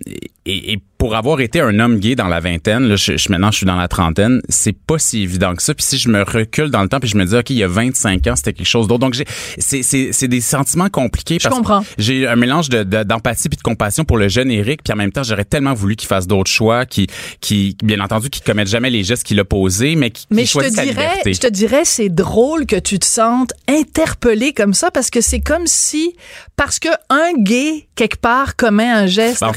[0.46, 3.50] et, et pour avoir été un homme gay dans la vingtaine, là, je, je- maintenant
[3.50, 5.74] je suis dans la trentaine, c'est pas si évident que ça.
[5.74, 7.64] Puis si je me recule dans le temps, puis je me dis, ok, il y
[7.64, 9.00] a 25 ans, c'était quelque chose d'autre.
[9.00, 9.24] Donc j'ai,
[9.58, 11.38] c'est, c'est, c'est des sentiments compliqués.
[11.40, 11.84] Je parce comprends.
[11.98, 14.96] J'ai un mélange de, de- d'empathie puis de compassion pour le jeune Eric, puis en
[14.96, 17.08] même temps, j'aurais tellement voulu qu'il fasse d'autres choix, qui,
[17.40, 20.52] qui, bien entendu, qui commette jamais les gestes qu'il a posés, mais qui, Mais je
[20.56, 21.34] te dirais, liberté.
[21.34, 25.40] je te dirais, c'est drôle que tu te sentes interpellé comme ça parce que c'est
[25.40, 26.14] comme si,
[26.56, 29.52] parce que un gay quelque part commet un geste Ben, en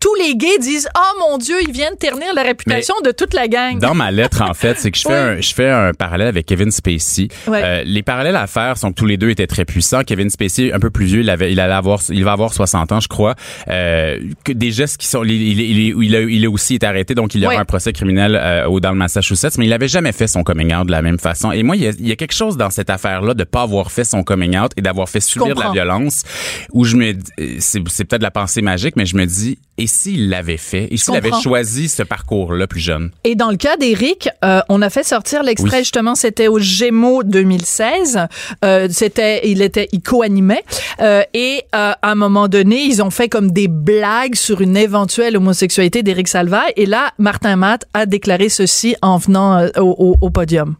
[0.00, 3.48] tous les gays disent oh mon Dieu, ils viennent ternir la réputation de toute la
[3.48, 3.78] gang.
[3.78, 5.14] Dans ma lettre, en fait, c'est que je fais, Oui.
[5.38, 7.28] un, je fais un parallèle avec Kevin Spacey.
[7.48, 10.02] Euh, les parallèles à faire sont que tous les deux étaient très puissants.
[10.04, 12.92] Kevin Spacey, un peu plus vieux, il, avait, il allait avoir, il va avoir 60
[12.92, 13.34] ans, je crois.
[13.68, 15.60] Euh, que des gestes qui sont, il, il,
[16.02, 17.60] il, a, il a aussi été arrêté, donc il y aura Ouais.
[17.60, 20.86] un procès criminel euh, dans le Massachusetts, mais il avait jamais fait son coming out
[20.86, 21.52] de la même façon.
[21.52, 23.62] Et moi, il y a, il y a quelque chose dans cette affaire-là de pas
[23.62, 26.24] avoir fait son coming out et d'avoir fait subir de la violence,
[26.72, 27.14] où je me, euh,
[27.60, 29.45] c'est, c'est peut-être de la pensée magique, mais je me dis,
[29.78, 33.10] et s'il l'avait fait, et s'il avait choisi ce parcours-là plus jeune?
[33.24, 35.84] Et dans le cas d'Éric, euh, on a fait sortir l'extrait Oui.
[35.84, 38.26] justement, c'était au Gémeaux 2016.
[38.64, 40.64] Euh, c'était, il était, il co-animait
[41.00, 44.76] euh, et euh, à un moment donné, ils ont fait comme des blagues sur une
[44.76, 46.72] éventuelle homosexualité d'Éric Salvaille.
[46.76, 50.76] Et là, Martin Matt a déclaré ceci en venant euh, au, au- au podium.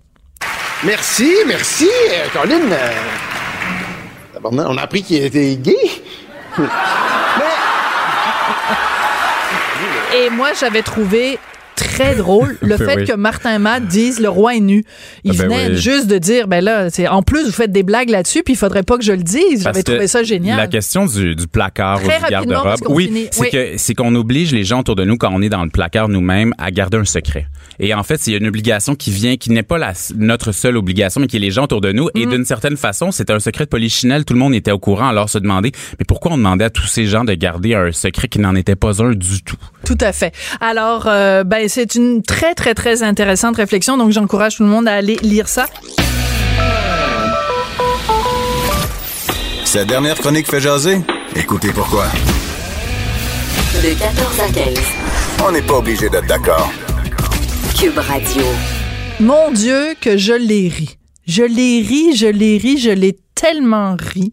[0.85, 1.87] Merci, merci,
[2.33, 2.61] Colin.
[4.35, 5.75] tabarnak, on a appris qu'il était gay.
[10.17, 11.39] Et moi, j'avais trouvé
[11.97, 13.05] très drôle le Ben fait oui.
[13.05, 14.85] que Martin Matt dise le roi est nu.
[15.25, 15.77] Il Ah ben venait oui.
[15.77, 18.57] juste de dire ben là, c'est en plus vous faites des blagues là-dessus puis il
[18.57, 19.63] faudrait pas que je le dise.
[19.65, 20.57] J'avais trouvé ça génial.
[20.57, 23.51] La question du, du placard Très ou du garde-robe, oui, c'est Oui.
[23.51, 26.09] que c'est qu'on oblige les gens autour de nous quand on est dans le placard
[26.09, 27.47] nous-mêmes à garder un secret.
[27.79, 30.53] Et en fait, il y a une obligation qui vient, qui n'est pas la, notre
[30.53, 32.07] seule obligation, mais qui est les gens autour de nous.
[32.15, 32.19] Mm.
[32.19, 34.25] Et d'une certaine façon, c'est un secret de polichinelle.
[34.25, 35.09] Tout le monde était au courant.
[35.09, 38.29] Alors se demander, mais pourquoi on demandait à tous ces gens de garder un secret
[38.29, 39.57] qui n'en était pas un du tout?
[39.85, 40.33] Tout à fait.
[40.61, 43.97] Alors, euh, ben, c'est une très, très, très intéressante réflexion.
[43.97, 45.67] Donc, j'encourage tout le monde à aller lire ça.
[49.65, 50.99] Cette dernière chronique fait jaser?
[51.35, 52.07] Écoutez pourquoi.
[53.83, 54.75] De 14 à 15.
[55.47, 56.71] On n'est pas obligé d'être d'accord.
[57.79, 58.43] Cube Radio.
[59.21, 60.97] Mon Dieu, que je l'ai ri.
[61.27, 64.33] Je l'ai ri, je l'ai ri, je l'ai tellement ri.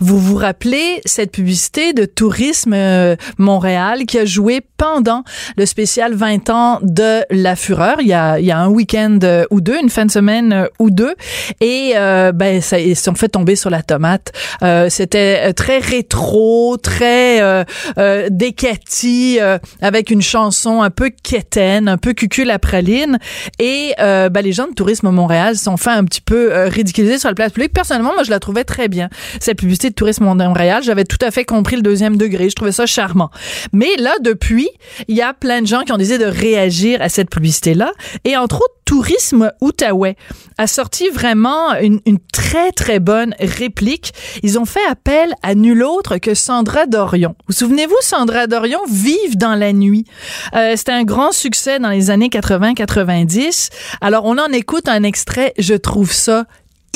[0.00, 5.22] Vous vous rappelez cette publicité de Tourisme euh, Montréal qui a joué pendant
[5.56, 7.98] le spécial 20 ans de La Fureur.
[8.00, 10.52] Il y a, il y a un week-end euh, ou deux, une fin de semaine
[10.52, 11.14] euh, ou deux.
[11.60, 14.32] Et ben, ça, ils se sont fait tomber sur la tomate.
[14.62, 17.64] Euh, C'était très rétro, très euh,
[17.98, 19.38] euh, décati,
[19.80, 23.18] avec une chanson un peu quétaine, un peu cucul à praline.
[23.58, 27.28] Et ben, les gens de Tourisme Montréal se sont fait un petit peu ridiculiser sur
[27.28, 27.72] la place publique.
[27.72, 29.08] Personnellement, moi, je la trouvais très bien.
[29.40, 32.50] Cette publicité de Tourisme Montréal, j'avais tout à fait compris le deuxième degré.
[32.50, 33.30] Je trouvais ça charmant.
[33.72, 34.68] Mais là, depuis,
[35.08, 37.92] il y a plein de gens qui ont décidé de réagir à cette publicité-là.
[38.24, 40.16] Et entre autres, Tourisme Outaouais
[40.56, 44.14] a sorti vraiment une, une très, très bonne réplique.
[44.42, 47.34] Ils ont fait appel à nul autre que Sandra Dorion.
[47.48, 50.06] Vous souvenez-vous, Sandra Dorion, Vive dans la nuit.
[50.54, 53.68] Euh, C'était un grand succès dans les années 80-90.
[54.00, 55.52] Alors, on en écoute un extrait.
[55.58, 56.46] Je trouve ça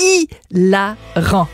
[0.02, 1.48] hilarant.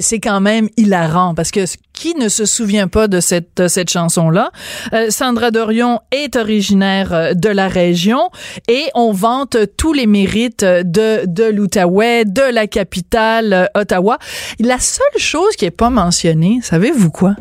[0.00, 4.50] C'est quand même hilarant parce que qui ne se souvient pas de cette chanson-là
[4.92, 8.30] Euh, Sandra Dorion est originaire euh, de la région
[8.68, 14.18] et on vante tous les mérites de de l'Outaouais, de la capitale euh, Ottawa.
[14.60, 17.36] La seule chose qui est pas mentionnée, savez-vous quoi?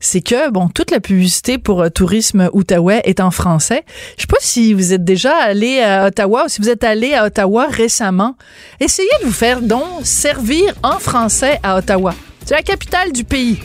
[0.00, 3.84] C'est que, bon, toute la publicité pour euh, Tourisme Outaouais est en français.
[4.16, 7.14] Je sais pas si vous êtes déjà allé à Ottawa ou si vous êtes allé
[7.14, 8.36] à Ottawa récemment.
[8.80, 12.14] Essayez de vous faire donc servir en français à Ottawa.
[12.44, 13.58] C'est la capitale du pays.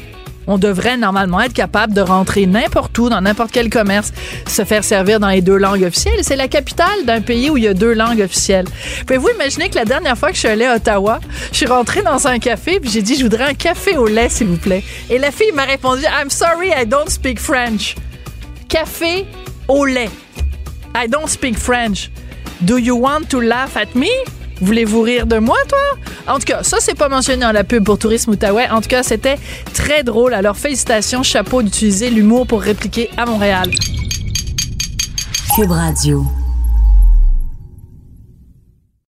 [0.52, 4.12] On devrait normalement être capable de rentrer n'importe où, dans n'importe quel commerce,
[4.50, 6.20] se faire servir dans les deux langues officielles.
[6.24, 8.66] C'est la capitale d'un pays où il y a deux langues officielles.
[9.08, 11.22] Pouvez-vous imaginer que la dernière fois que je suis allée à Ottawa,
[11.54, 14.28] je suis rentrée dans un café puis j'ai dit je voudrais un café au lait
[14.28, 14.84] s'il vous plaît.
[15.10, 17.96] Et la fille m'a répondu I'm sorry I don't speak French.
[18.68, 19.26] Café
[19.70, 20.10] au lait.
[20.94, 22.12] I don't speak French.
[22.60, 24.10] Do you want to laugh at me?
[24.62, 26.34] Voulez-vous rire de moi, toi?
[26.34, 28.70] En tout cas, ça, c'est pas mentionné dans la pub pour Tourisme Outaouais.
[28.70, 29.38] En tout cas, c'était
[29.74, 30.34] très drôle.
[30.34, 33.72] Alors, félicitations, chapeau d'utiliser l'humour pour répliquer à Montréal.
[35.56, 36.26] Cube Radio.